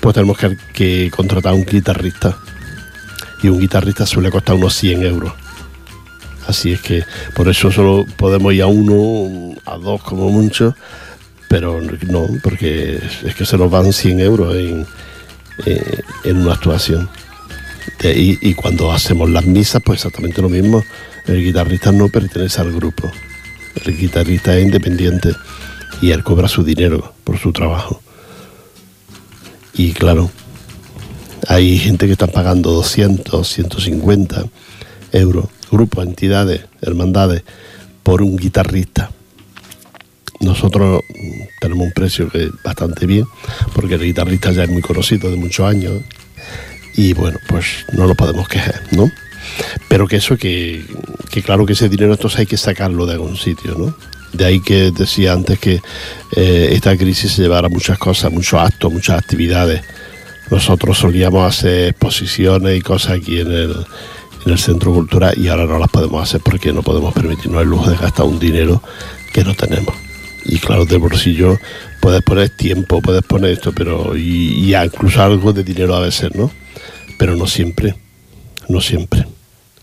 pues 0.00 0.14
tenemos 0.14 0.36
que, 0.36 0.56
que 0.72 1.12
contratar 1.14 1.52
a 1.52 1.54
un 1.54 1.64
guitarrista. 1.64 2.36
Y 3.40 3.48
un 3.48 3.60
guitarrista 3.60 4.04
suele 4.04 4.32
costar 4.32 4.56
unos 4.56 4.74
100 4.74 5.04
euros. 5.04 5.32
Así 6.48 6.72
es 6.72 6.80
que 6.80 7.04
por 7.34 7.46
eso 7.46 7.70
solo 7.70 8.06
podemos 8.16 8.54
ir 8.54 8.62
a 8.62 8.66
uno, 8.66 9.54
a 9.66 9.76
dos 9.76 10.02
como 10.02 10.30
mucho, 10.30 10.74
pero 11.46 11.78
no, 12.08 12.26
porque 12.42 12.98
es 13.22 13.34
que 13.34 13.44
se 13.44 13.58
nos 13.58 13.70
van 13.70 13.92
100 13.92 14.20
euros 14.20 14.56
en, 14.56 14.86
eh, 15.66 16.00
en 16.24 16.38
una 16.38 16.54
actuación. 16.54 17.10
Y, 18.02 18.48
y, 18.48 18.54
cuando 18.54 18.90
hacemos 18.90 19.28
las 19.28 19.44
misas, 19.44 19.82
pues 19.84 19.98
exactamente 19.98 20.40
lo 20.40 20.48
mismo. 20.48 20.82
El 21.26 21.44
guitarrista 21.44 21.92
no 21.92 22.08
pertenece 22.08 22.62
al 22.62 22.72
grupo. 22.72 23.10
El 23.84 23.98
guitarrista 23.98 24.56
es 24.56 24.64
independiente 24.64 25.34
y 26.00 26.12
él 26.12 26.24
cobra 26.24 26.48
su 26.48 26.64
dinero 26.64 27.12
por 27.24 27.38
su 27.38 27.52
trabajo. 27.52 28.00
Y 29.74 29.92
claro, 29.92 30.30
hay 31.46 31.78
gente 31.78 32.06
que 32.06 32.12
está 32.12 32.26
pagando 32.26 32.70
200, 32.70 33.46
150 33.46 34.44
euros 35.12 35.48
grupos, 35.70 36.06
entidades, 36.06 36.62
hermandades, 36.82 37.42
por 38.02 38.22
un 38.22 38.36
guitarrista. 38.36 39.10
Nosotros 40.40 41.02
tenemos 41.60 41.86
un 41.86 41.92
precio 41.92 42.28
que 42.28 42.44
es 42.44 42.50
bastante 42.62 43.06
bien, 43.06 43.24
porque 43.74 43.94
el 43.94 44.04
guitarrista 44.04 44.52
ya 44.52 44.64
es 44.64 44.70
muy 44.70 44.82
conocido 44.82 45.30
de 45.30 45.36
muchos 45.36 45.66
años 45.66 46.02
y 46.94 47.12
bueno, 47.12 47.38
pues 47.48 47.66
no 47.92 48.06
lo 48.06 48.14
podemos 48.14 48.48
quejar, 48.48 48.82
¿no? 48.92 49.10
Pero 49.88 50.06
que 50.06 50.16
eso, 50.16 50.36
que, 50.36 50.84
que 51.30 51.42
claro 51.42 51.66
que 51.66 51.72
ese 51.72 51.88
dinero 51.88 52.12
entonces 52.12 52.40
hay 52.40 52.46
que 52.46 52.56
sacarlo 52.56 53.06
de 53.06 53.14
algún 53.14 53.36
sitio, 53.36 53.74
¿no? 53.76 53.94
De 54.32 54.44
ahí 54.44 54.60
que 54.60 54.90
decía 54.90 55.32
antes 55.32 55.58
que 55.58 55.80
eh, 56.36 56.68
esta 56.72 56.96
crisis 56.96 57.32
se 57.32 57.42
llevara 57.42 57.68
muchas 57.68 57.98
cosas, 57.98 58.32
muchos 58.32 58.60
actos, 58.60 58.92
muchas 58.92 59.18
actividades. 59.18 59.82
Nosotros 60.50 60.98
solíamos 60.98 61.46
hacer 61.46 61.88
exposiciones 61.88 62.76
y 62.76 62.80
cosas 62.80 63.18
aquí 63.18 63.40
en 63.40 63.52
el, 63.52 63.86
en 64.48 64.52
el 64.52 64.58
centro 64.58 64.92
cultural 64.94 65.34
y 65.36 65.48
ahora 65.48 65.66
no 65.66 65.78
las 65.78 65.90
podemos 65.90 66.22
hacer 66.22 66.40
porque 66.40 66.72
no 66.72 66.82
podemos 66.82 67.12
permitirnos 67.12 67.60
el 67.62 67.68
lujo 67.68 67.90
de 67.90 67.96
gastar 67.96 68.24
un 68.24 68.38
dinero 68.38 68.82
que 69.32 69.44
no 69.44 69.54
tenemos. 69.54 69.94
Y 70.46 70.58
claro, 70.58 70.86
de 70.86 70.96
bolsillo 70.96 71.58
puedes 72.00 72.22
poner 72.22 72.48
tiempo, 72.48 73.02
puedes 73.02 73.22
poner 73.22 73.50
esto, 73.50 73.72
pero 73.72 74.16
y, 74.16 74.74
incluso 74.74 75.22
algo 75.22 75.52
de 75.52 75.64
dinero 75.64 75.94
a 75.94 76.00
veces, 76.00 76.34
¿no? 76.34 76.50
Pero 77.18 77.36
no 77.36 77.46
siempre, 77.46 77.94
no 78.68 78.80
siempre. 78.80 79.26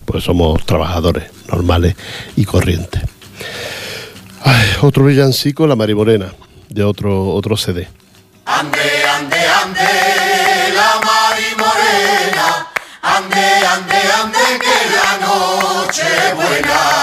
Pues 0.06 0.24
somos 0.24 0.66
trabajadores 0.66 1.26
normales 1.48 1.96
y 2.36 2.46
corrientes. 2.46 3.04
Otro 4.82 5.06
villancico, 5.06 5.68
La 5.68 5.76
Marimorena, 5.76 6.34
de 6.70 6.84
otro, 6.84 7.30
otro 7.30 7.56
CD. 7.56 7.88
Noche 15.96 16.36
buena. 16.36 16.95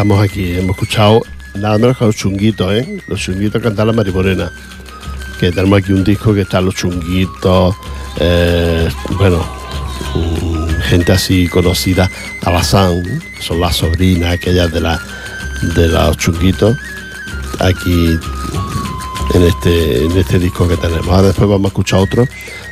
Estamos 0.00 0.24
aquí, 0.24 0.54
hemos 0.54 0.70
escuchado 0.70 1.20
nada 1.56 1.76
menos 1.76 1.98
que 1.98 2.06
los 2.06 2.16
chunguitos, 2.16 2.72
¿eh? 2.72 3.02
Los 3.06 3.20
chunguitos 3.20 3.60
cantar 3.60 3.86
la 3.86 3.92
Marimorena. 3.92 4.50
Que 5.38 5.52
tenemos 5.52 5.78
aquí 5.78 5.92
un 5.92 6.02
disco 6.02 6.32
que 6.32 6.40
está 6.40 6.58
los 6.62 6.74
chunguitos, 6.74 7.76
eh, 8.18 8.88
bueno, 9.18 9.44
mm, 10.14 10.80
gente 10.84 11.12
así 11.12 11.46
conocida, 11.48 12.10
Alazán, 12.40 13.02
que 13.36 13.42
son 13.42 13.60
las 13.60 13.76
sobrinas 13.76 14.32
aquellas 14.32 14.72
de, 14.72 14.80
la, 14.80 14.98
de 15.74 15.88
los 15.88 16.16
chunguitos, 16.16 16.78
aquí 17.58 18.18
en 19.34 19.42
este, 19.42 20.06
en 20.06 20.16
este 20.16 20.38
disco 20.38 20.66
que 20.66 20.78
tenemos. 20.78 21.08
Ahora 21.08 21.26
después 21.28 21.46
vamos 21.46 21.66
a 21.66 21.68
escuchar 21.68 22.00
otro, 22.00 22.26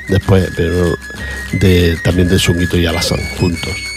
después, 0.08 0.50
pero 0.56 0.96
de, 1.60 1.94
también 2.02 2.26
de 2.26 2.38
chunguito 2.38 2.78
y 2.78 2.86
Alazán, 2.86 3.20
juntos 3.38 3.87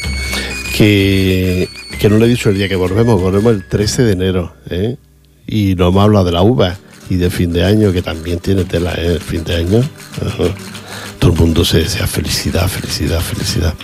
que, 0.81 1.69
que 1.99 2.09
no 2.09 2.17
le 2.17 2.25
he 2.25 2.29
dicho 2.29 2.49
el 2.49 2.57
día 2.57 2.67
que 2.67 2.75
volvemos, 2.75 3.21
volvemos 3.21 3.53
el 3.53 3.67
13 3.67 4.01
de 4.01 4.13
enero, 4.13 4.55
¿eh? 4.67 4.97
Y 5.45 5.75
no 5.75 5.89
hemos 5.89 6.03
hablado 6.03 6.25
de 6.25 6.31
la 6.31 6.41
uva 6.41 6.75
y 7.07 7.17
de 7.17 7.29
fin 7.29 7.53
de 7.53 7.63
año, 7.63 7.93
que 7.93 8.01
también 8.01 8.39
tiene 8.39 8.63
tela, 8.63 8.95
¿eh? 8.95 9.13
El 9.13 9.19
fin 9.21 9.43
de 9.43 9.57
año. 9.57 9.83
Todo 11.19 11.33
el 11.33 11.37
mundo 11.37 11.63
se 11.63 11.81
desea 11.81 12.07
felicidad, 12.07 12.67
felicidad, 12.67 13.19
felicidad 13.21 13.75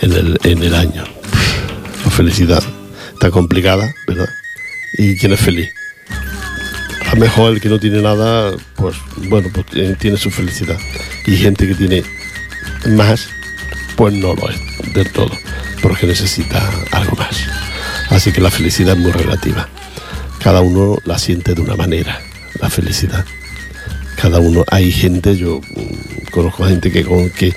en 0.00 0.12
el, 0.12 0.38
en 0.42 0.60
el 0.60 0.74
año. 0.74 1.04
La 2.04 2.10
felicidad 2.10 2.64
está 3.12 3.30
complicada, 3.30 3.88
¿verdad? 4.08 4.28
¿Y 4.94 5.16
quién 5.18 5.34
es 5.34 5.40
feliz? 5.40 5.68
A 7.06 7.14
lo 7.14 7.20
mejor 7.20 7.52
el 7.52 7.60
que 7.60 7.68
no 7.68 7.78
tiene 7.78 8.02
nada, 8.02 8.56
pues 8.74 8.96
bueno, 9.28 9.50
pues 9.54 9.66
eh, 9.74 9.94
tiene 9.96 10.16
su 10.16 10.30
felicidad. 10.30 10.78
Y 11.28 11.36
gente 11.36 11.68
que 11.68 11.76
tiene 11.76 12.02
más, 12.88 13.28
pues 13.96 14.14
no 14.14 14.34
lo 14.34 14.50
es 14.50 14.58
del 14.94 15.12
todo, 15.12 15.30
porque 15.82 16.06
necesita 16.06 16.70
algo 16.92 17.16
más. 17.16 17.36
Así 18.10 18.32
que 18.32 18.40
la 18.40 18.50
felicidad 18.50 18.96
es 18.96 18.98
muy 18.98 19.12
relativa. 19.12 19.68
Cada 20.40 20.60
uno 20.60 20.98
la 21.04 21.18
siente 21.18 21.54
de 21.54 21.60
una 21.60 21.76
manera, 21.76 22.20
la 22.60 22.70
felicidad. 22.70 23.24
Cada 24.16 24.40
uno, 24.40 24.64
hay 24.68 24.90
gente, 24.90 25.36
yo 25.36 25.60
mm, 25.60 26.30
conozco 26.30 26.64
gente 26.64 26.90
que 26.90 27.04
con 27.04 27.30
que 27.30 27.54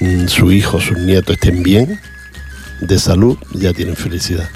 mm, 0.00 0.26
su 0.26 0.50
hijo, 0.50 0.80
sus 0.80 0.98
nietos 0.98 1.34
estén 1.34 1.62
bien, 1.62 2.00
de 2.80 2.98
salud, 2.98 3.36
ya 3.52 3.72
tienen 3.72 3.96
felicidad, 3.96 4.48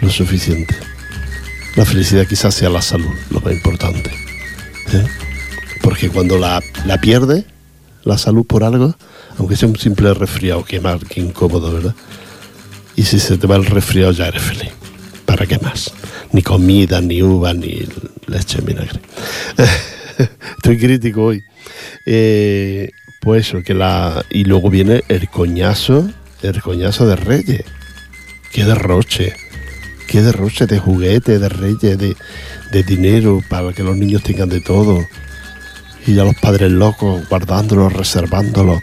lo 0.00 0.10
suficiente. 0.10 0.74
La 1.76 1.84
felicidad 1.84 2.26
quizás 2.26 2.54
sea 2.54 2.70
la 2.70 2.82
salud, 2.82 3.12
lo 3.30 3.40
más 3.40 3.52
importante. 3.52 4.10
¿eh? 4.92 5.06
Porque 5.82 6.08
cuando 6.08 6.38
la, 6.38 6.62
la 6.86 7.00
pierde, 7.00 7.44
la 8.04 8.18
salud 8.18 8.46
por 8.46 8.64
algo, 8.64 8.94
aunque 9.38 9.56
sea 9.56 9.68
un 9.68 9.76
simple 9.76 10.14
resfriado, 10.14 10.64
qué 10.64 10.80
mal, 10.80 11.00
qué 11.08 11.20
incómodo, 11.20 11.72
¿verdad? 11.72 11.94
Y 12.96 13.02
si 13.04 13.18
se 13.18 13.38
te 13.38 13.46
va 13.46 13.56
el 13.56 13.66
resfriado 13.66 14.12
ya 14.12 14.28
eres 14.28 14.42
feliz. 14.42 14.72
¿Para 15.24 15.46
qué 15.46 15.58
más? 15.58 15.92
Ni 16.32 16.42
comida, 16.42 17.00
ni 17.00 17.22
uva, 17.22 17.54
ni 17.54 17.86
leche 18.26 18.58
en 18.58 18.64
vinagre. 18.66 19.00
Estoy 20.56 20.78
crítico 20.78 21.24
hoy. 21.24 21.44
Eh, 22.06 22.90
pues 23.20 23.48
eso, 23.48 23.62
que 23.62 23.74
la. 23.74 24.24
Y 24.30 24.44
luego 24.44 24.68
viene 24.68 25.04
el 25.08 25.28
coñazo, 25.28 26.10
el 26.42 26.60
coñazo 26.60 27.06
de 27.06 27.16
Reyes. 27.16 27.64
Qué 28.52 28.64
derroche. 28.64 29.34
Qué 30.08 30.20
derroche 30.20 30.66
de 30.66 30.78
juguete, 30.78 31.38
de 31.38 31.48
Reyes, 31.48 31.96
de, 31.96 32.16
de 32.72 32.82
dinero, 32.82 33.40
para 33.48 33.72
que 33.72 33.82
los 33.82 33.96
niños 33.96 34.22
tengan 34.22 34.48
de 34.48 34.60
todo. 34.60 35.06
Y 36.06 36.14
ya 36.14 36.24
los 36.24 36.34
padres 36.36 36.70
locos, 36.70 37.26
guardándolo, 37.28 37.88
reservándolo. 37.88 38.82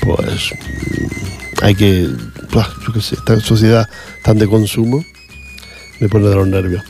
Pues 0.00 0.52
mm, 0.52 1.64
hay 1.64 1.74
que. 1.74 2.08
Esta 3.12 3.40
sociedad 3.40 3.88
tan 4.22 4.38
de 4.38 4.46
consumo 4.46 5.04
me 6.00 6.08
pone 6.08 6.28
de 6.28 6.34
los 6.34 6.46
nervios. 6.46 6.82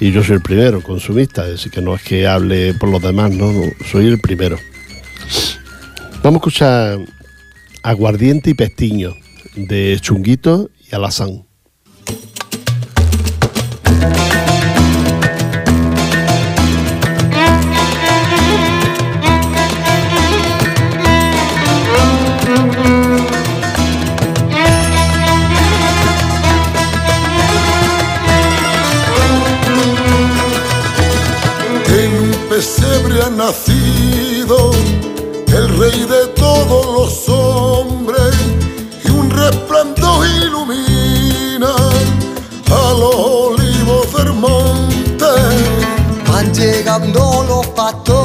Y 0.00 0.12
yo 0.12 0.24
soy 0.24 0.36
el 0.36 0.42
primero, 0.42 0.82
consumista, 0.82 1.44
así 1.44 1.68
que 1.68 1.82
no 1.82 1.94
es 1.94 2.02
que 2.02 2.26
hable 2.26 2.72
por 2.74 2.88
los 2.88 3.02
demás, 3.02 3.30
no, 3.30 3.52
no, 3.52 3.62
soy 3.90 4.06
el 4.06 4.18
primero. 4.18 4.58
Vamos 6.22 6.36
a 6.36 6.40
escuchar 6.40 6.98
Aguardiente 7.82 8.50
y 8.50 8.54
Pestiño 8.54 9.14
de 9.56 9.98
Chunguito 10.00 10.70
y 10.90 10.94
Alazán. 10.94 11.49
Ha 33.22 33.30
nacido 33.30 34.70
el 35.48 35.78
rey 35.78 36.04
de 36.04 36.26
todos 36.36 36.86
los 36.86 37.28
hombres 37.28 38.34
y 39.04 39.10
un 39.10 39.30
resplandor 39.30 40.26
ilumina 40.26 41.74
a 42.70 42.92
los 42.98 43.14
olivos 43.14 44.12
del 44.14 44.32
monte. 44.32 45.26
Van 46.30 46.54
llegando 46.54 47.44
los 47.48 47.66
pastores, 47.68 48.19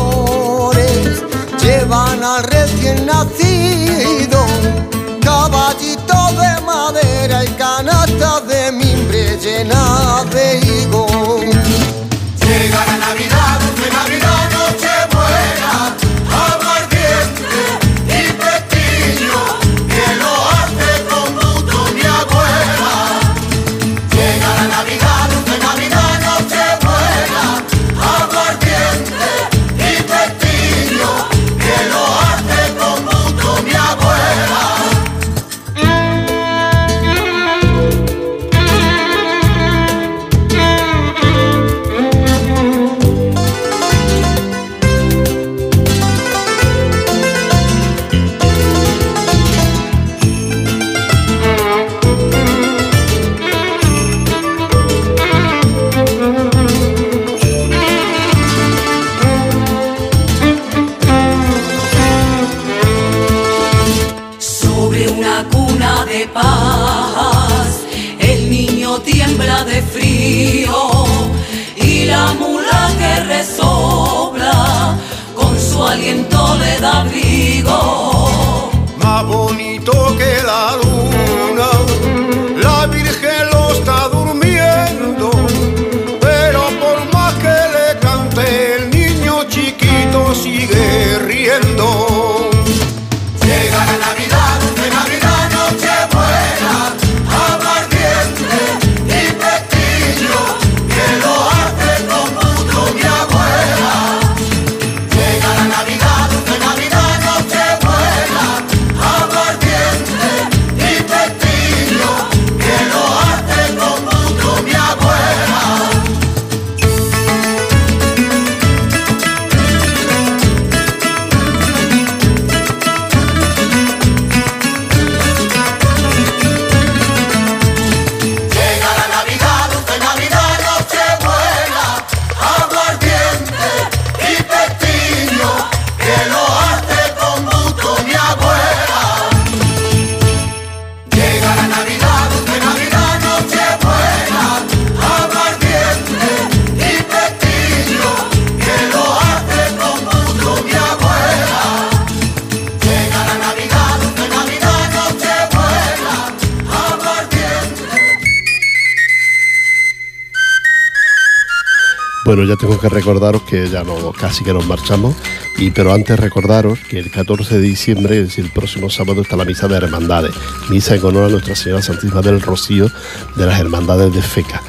ya 162.45 162.55
tengo 162.55 162.79
que 162.79 162.89
recordaros 162.89 163.43
que 163.43 163.67
ya 163.69 163.83
no, 163.83 164.11
casi 164.11 164.43
que 164.43 164.53
nos 164.53 164.65
marchamos, 164.65 165.15
y, 165.57 165.71
pero 165.71 165.93
antes 165.93 166.19
recordaros 166.19 166.79
que 166.89 166.99
el 166.99 167.11
14 167.11 167.57
de 167.57 167.61
diciembre, 167.61 168.19
es 168.19 168.27
decir, 168.27 168.45
el 168.45 168.51
próximo 168.51 168.89
sábado, 168.89 169.21
está 169.21 169.35
la 169.35 169.45
misa 169.45 169.67
de 169.67 169.77
hermandades, 169.77 170.33
misa 170.69 170.95
en 170.95 171.05
honor 171.05 171.25
a 171.25 171.29
Nuestra 171.29 171.55
Señora 171.55 171.81
Santísima 171.81 172.21
del 172.21 172.41
Rocío 172.41 172.89
de 173.35 173.45
las 173.45 173.59
Hermandades 173.59 174.13
de 174.13 174.21
Feca. 174.21 174.61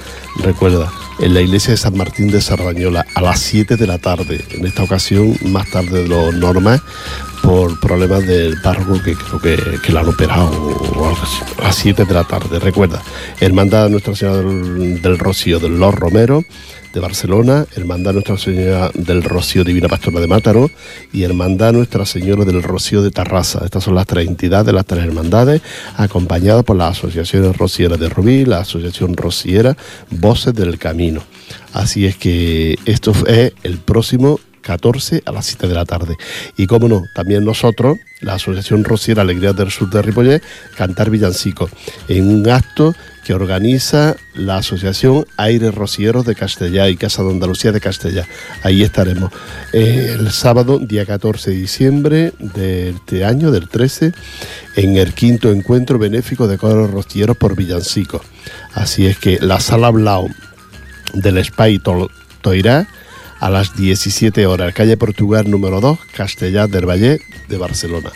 Recuerda, 0.42 0.92
en 1.18 1.32
la 1.32 1.40
iglesia 1.40 1.70
de 1.70 1.78
San 1.78 1.96
Martín 1.96 2.28
de 2.28 2.40
Sardañola 2.40 3.06
a 3.14 3.22
las 3.22 3.40
7 3.40 3.76
de 3.76 3.86
la 3.86 3.98
tarde, 3.98 4.44
en 4.50 4.66
esta 4.66 4.82
ocasión 4.82 5.36
más 5.46 5.70
tarde 5.70 6.02
de 6.02 6.08
lo 6.08 6.30
normal, 6.32 6.82
por 7.42 7.78
problemas 7.80 8.26
del 8.26 8.60
párroco 8.60 9.02
que 9.02 9.14
creo 9.14 9.40
que, 9.40 9.78
que 9.80 9.92
la 9.92 10.00
han 10.00 10.08
operado 10.08 10.50
o 10.50 11.08
algo 11.08 11.22
así. 11.22 11.42
A 11.58 11.64
las 11.64 11.76
7 11.76 12.04
de 12.04 12.14
la 12.14 12.24
tarde, 12.24 12.58
recuerda, 12.58 13.02
Hermandad 13.40 13.88
Nuestra 13.88 14.14
Señora 14.14 14.38
del, 14.38 15.00
del 15.00 15.18
Rocío 15.18 15.58
de 15.58 15.68
Los 15.68 15.94
Romero 15.94 16.44
de 16.96 17.00
Barcelona, 17.02 17.66
Hermandad 17.76 18.14
Nuestra 18.14 18.38
Señora 18.38 18.90
del 18.94 19.22
Rocío 19.22 19.64
Divina 19.64 19.86
Pastora 19.86 20.18
de 20.18 20.26
Mátaro 20.26 20.70
y 21.12 21.24
Hermandad 21.24 21.74
Nuestra 21.74 22.06
Señora 22.06 22.46
del 22.46 22.62
Rocío 22.62 23.02
de 23.02 23.10
Tarrasa. 23.10 23.66
Estas 23.66 23.84
son 23.84 23.94
las 23.94 24.06
tres 24.06 24.26
entidades, 24.26 24.72
las 24.72 24.86
tres 24.86 25.04
hermandades, 25.04 25.60
acompañadas 25.98 26.64
por 26.64 26.76
las 26.76 26.96
asociaciones 26.96 27.54
rocieras 27.58 28.00
de 28.00 28.08
Rubí, 28.08 28.46
la 28.46 28.60
Asociación 28.60 29.14
Rociera 29.14 29.76
Voces 30.08 30.54
del 30.54 30.78
Camino. 30.78 31.22
Así 31.74 32.06
es 32.06 32.16
que 32.16 32.78
esto 32.86 33.12
es 33.26 33.52
el 33.62 33.76
próximo 33.76 34.40
14 34.62 35.22
a 35.26 35.32
las 35.32 35.44
7 35.44 35.68
de 35.68 35.74
la 35.74 35.84
tarde. 35.84 36.16
Y 36.56 36.66
como 36.66 36.88
no, 36.88 37.02
también 37.14 37.44
nosotros, 37.44 37.98
la 38.22 38.34
Asociación 38.34 38.84
Rociera 38.84 39.20
Alegría 39.20 39.52
del 39.52 39.70
Sur 39.70 39.90
de 39.90 40.00
Ripollet, 40.00 40.42
cantar 40.78 41.10
villancicos 41.10 41.70
en 42.08 42.26
un 42.26 42.48
acto 42.48 42.94
que 43.26 43.34
organiza 43.34 44.14
la 44.34 44.58
Asociación 44.58 45.26
Aires 45.36 45.74
Rocieros 45.74 46.24
de 46.26 46.36
Castellá 46.36 46.88
y 46.88 46.96
Casa 46.96 47.24
de 47.24 47.30
Andalucía 47.30 47.72
de 47.72 47.80
Castellá. 47.80 48.24
Ahí 48.62 48.84
estaremos 48.84 49.32
eh, 49.72 50.14
el 50.16 50.30
sábado, 50.30 50.78
día 50.78 51.04
14 51.04 51.50
de 51.50 51.56
diciembre 51.56 52.32
de 52.38 52.90
este 52.90 53.24
año, 53.24 53.50
del 53.50 53.68
13, 53.68 54.12
en 54.76 54.96
el 54.96 55.12
quinto 55.12 55.50
encuentro 55.50 55.98
benéfico 55.98 56.46
de 56.46 56.56
coros 56.56 56.92
rocieros 56.92 57.36
por 57.36 57.56
villancicos. 57.56 58.22
Así 58.74 59.06
es 59.06 59.18
que 59.18 59.40
la 59.40 59.58
sala 59.58 59.90
Blau 59.90 60.28
del 61.12 61.44
Spy 61.44 61.80
Toirá 62.42 62.86
a 63.40 63.50
las 63.50 63.76
17 63.76 64.46
horas, 64.46 64.72
calle 64.72 64.96
Portugal 64.96 65.50
número 65.50 65.80
2, 65.80 65.98
Castellá 66.14 66.68
del 66.68 66.88
Valle 66.88 67.18
de 67.48 67.58
Barcelona. 67.58 68.12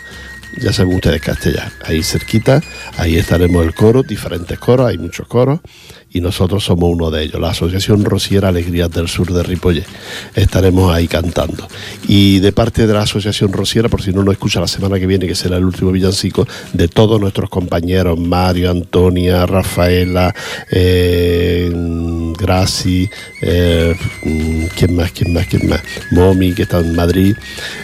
Ya 0.57 0.73
saben 0.73 0.95
ustedes 0.95 1.21
Castellá, 1.21 1.71
ahí 1.85 2.03
cerquita, 2.03 2.61
ahí 2.97 3.17
estaremos 3.17 3.65
el 3.65 3.73
coro, 3.73 4.03
diferentes 4.03 4.59
coros, 4.59 4.89
hay 4.89 4.97
muchos 4.97 5.27
coros, 5.27 5.61
y 6.13 6.21
nosotros 6.21 6.63
somos 6.63 6.89
uno 6.89 7.09
de 7.09 7.23
ellos, 7.23 7.39
la 7.39 7.51
Asociación 7.51 8.03
Rociera 8.03 8.49
Alegrías 8.49 8.91
del 8.91 9.07
Sur 9.07 9.31
de 9.31 9.43
Ripollet. 9.43 9.85
Estaremos 10.35 10.93
ahí 10.93 11.07
cantando. 11.07 11.67
Y 12.07 12.39
de 12.39 12.51
parte 12.51 12.85
de 12.85 12.93
la 12.93 13.01
Asociación 13.01 13.53
Rociera, 13.53 13.87
por 13.87 14.01
si 14.01 14.11
no 14.11 14.23
nos 14.23 14.33
escucha 14.33 14.59
la 14.59 14.67
semana 14.67 14.99
que 14.99 15.07
viene, 15.07 15.27
que 15.27 15.35
será 15.35 15.57
el 15.57 15.65
último 15.65 15.91
villancico, 15.91 16.47
de 16.73 16.87
todos 16.87 17.19
nuestros 17.19 17.49
compañeros, 17.49 18.19
Mario, 18.19 18.71
Antonia, 18.71 19.45
Rafaela, 19.45 20.33
eh, 20.69 21.71
Graci, 22.37 23.09
eh, 23.41 23.95
¿quién 24.75 24.95
más, 24.95 25.11
quién 25.11 25.33
más, 25.33 25.47
quién 25.47 25.69
más? 25.69 25.81
Momi, 26.11 26.53
que 26.53 26.63
está 26.63 26.79
en 26.79 26.95
Madrid, 26.95 27.35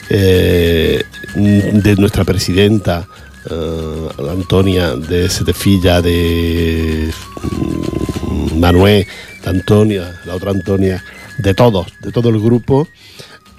eh, 0.09 1.03
de 1.36 1.95
nuestra 1.95 2.25
presidenta, 2.25 3.07
eh, 3.49 4.09
Antonia 4.30 4.95
de 4.95 5.30
Setefilla, 5.30 6.01
de 6.01 7.09
Manuel, 8.60 9.08
Antonia, 9.45 10.20
la 10.26 10.36
otra 10.36 10.51
Antonia, 10.51 11.03
de 11.38 11.53
todos, 11.53 11.88
de 12.01 12.12
todo 12.12 12.30
el 12.30 12.39
grupo. 12.39 12.88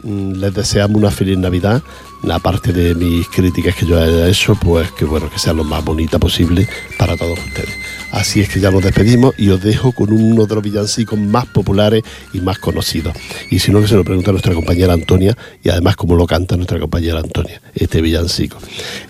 Mm, 0.02 0.34
Les 0.34 0.54
deseamos 0.54 0.96
una 0.96 1.10
feliz 1.10 1.38
Navidad. 1.38 1.82
Aparte 2.30 2.72
de 2.72 2.94
mis 2.94 3.28
críticas 3.28 3.76
que 3.76 3.86
yo 3.86 4.00
haya 4.00 4.28
hecho, 4.28 4.56
pues 4.56 4.90
que 4.92 5.04
bueno, 5.04 5.30
que 5.30 5.38
sea 5.38 5.52
lo 5.52 5.64
más 5.64 5.84
bonita 5.84 6.18
posible 6.18 6.68
para 6.98 7.16
todos 7.16 7.38
ustedes. 7.38 7.74
Así 8.10 8.40
es 8.40 8.48
que 8.48 8.60
ya 8.60 8.70
nos 8.70 8.82
despedimos 8.82 9.34
y 9.38 9.50
os 9.50 9.62
dejo 9.62 9.92
con 9.92 10.12
uno 10.12 10.46
de 10.46 10.54
los 10.54 10.64
villancicos 10.64 11.18
más 11.18 11.46
populares 11.46 12.02
y 12.32 12.40
más 12.40 12.58
conocidos. 12.58 13.14
Y 13.50 13.58
si 13.58 13.70
no, 13.70 13.80
que 13.80 13.88
se 13.88 13.96
lo 13.96 14.04
pregunta 14.04 14.32
nuestra 14.32 14.54
compañera 14.54 14.92
Antonia 14.92 15.36
y 15.62 15.68
además 15.68 15.96
cómo 15.96 16.16
lo 16.16 16.26
canta 16.26 16.56
nuestra 16.56 16.78
compañera 16.78 17.18
Antonia, 17.18 17.60
este 17.74 18.00
villancico. 18.00 18.58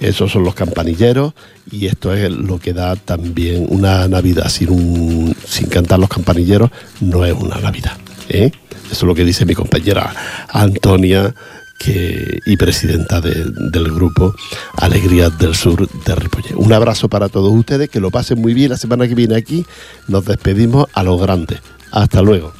Esos 0.00 0.32
son 0.32 0.44
los 0.44 0.54
campanilleros 0.54 1.34
y 1.70 1.86
esto 1.86 2.12
es 2.12 2.30
lo 2.30 2.58
que 2.58 2.72
da 2.72 2.96
también 2.96 3.66
una 3.68 4.08
Navidad. 4.08 4.48
Sin, 4.48 4.70
un, 4.70 5.36
sin 5.46 5.68
cantar 5.68 5.98
los 5.98 6.08
campanilleros 6.08 6.70
no 7.00 7.24
es 7.24 7.34
una 7.34 7.56
Navidad. 7.58 7.96
¿eh? 8.28 8.50
Eso 8.90 8.92
es 8.92 9.02
lo 9.02 9.14
que 9.14 9.24
dice 9.24 9.44
mi 9.44 9.54
compañera 9.54 10.14
Antonia 10.48 11.34
que, 11.78 12.40
y 12.44 12.56
presidenta 12.56 13.20
de- 13.20 13.44
del 13.70 13.92
grupo 13.92 14.34
Alegrías 14.74 15.38
del 15.38 15.54
Sur 15.54 15.88
de 15.88 16.14
Ripollet. 16.14 16.54
Un 16.56 16.72
abrazo 16.72 17.08
para 17.08 17.28
todos 17.28 17.52
ustedes, 17.52 17.88
que 17.88 18.00
lo 18.00 18.10
pasen 18.10 18.40
muy 18.40 18.52
bien. 18.54 18.70
La 18.70 18.76
semana 18.76 19.06
que 19.08 19.14
viene 19.14 19.36
aquí 19.36 19.64
nos 20.08 20.24
despedimos 20.24 20.86
a 20.92 21.02
los 21.02 21.20
grandes. 21.20 21.60
Hasta 21.90 22.20
luego. 22.22 22.52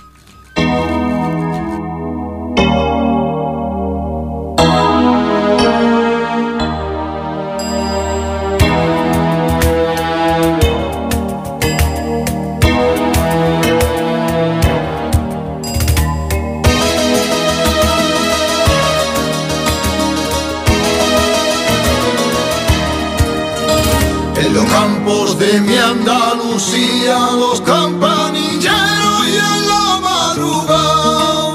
Los 26.59 27.61
campanilleros 27.61 29.29
y 29.29 29.37
en 29.37 29.69
la 29.69 30.01
madrugada 30.03 31.55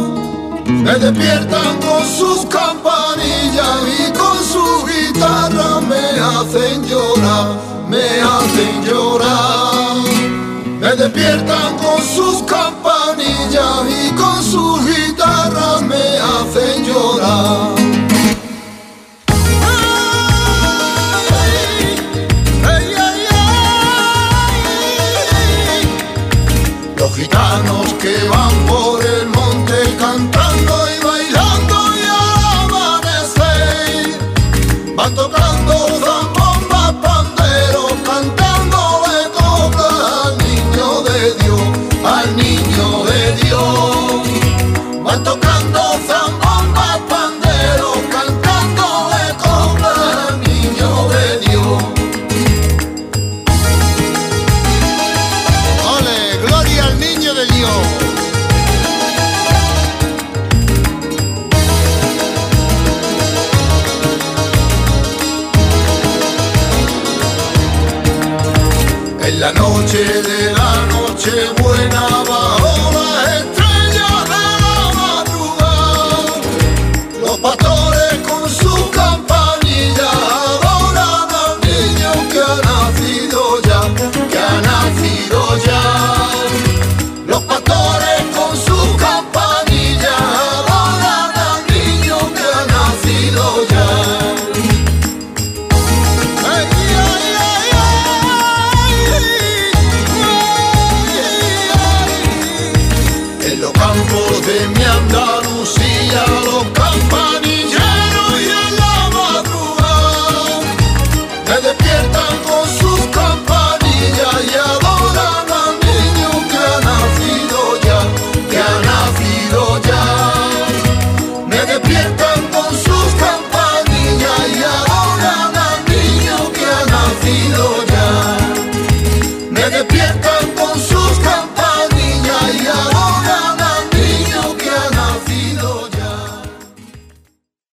me 0.66 0.93
despiertan 0.93 1.78
con 1.82 2.08
sus 2.08 2.45
campanillas 2.45 3.80
y 3.99 4.14
con 4.14 4.38
sus 4.38 4.86
guitarras 4.88 5.82
me 5.82 5.97
hacen 5.97 6.88
llorar, 6.88 7.60
me 7.89 8.22
hacen 8.22 8.86
llorar. 8.86 9.97
Me 10.80 10.95
despiertan 10.95 11.78
con 11.80 12.01
sus 12.01 12.41
campanillas 12.43 13.84
y 13.89 14.10
con 14.12 14.41
sus 14.41 14.86
guitarras 14.86 15.82
me 15.82 16.18
hacen 16.18 16.86
llorar. 16.86 17.82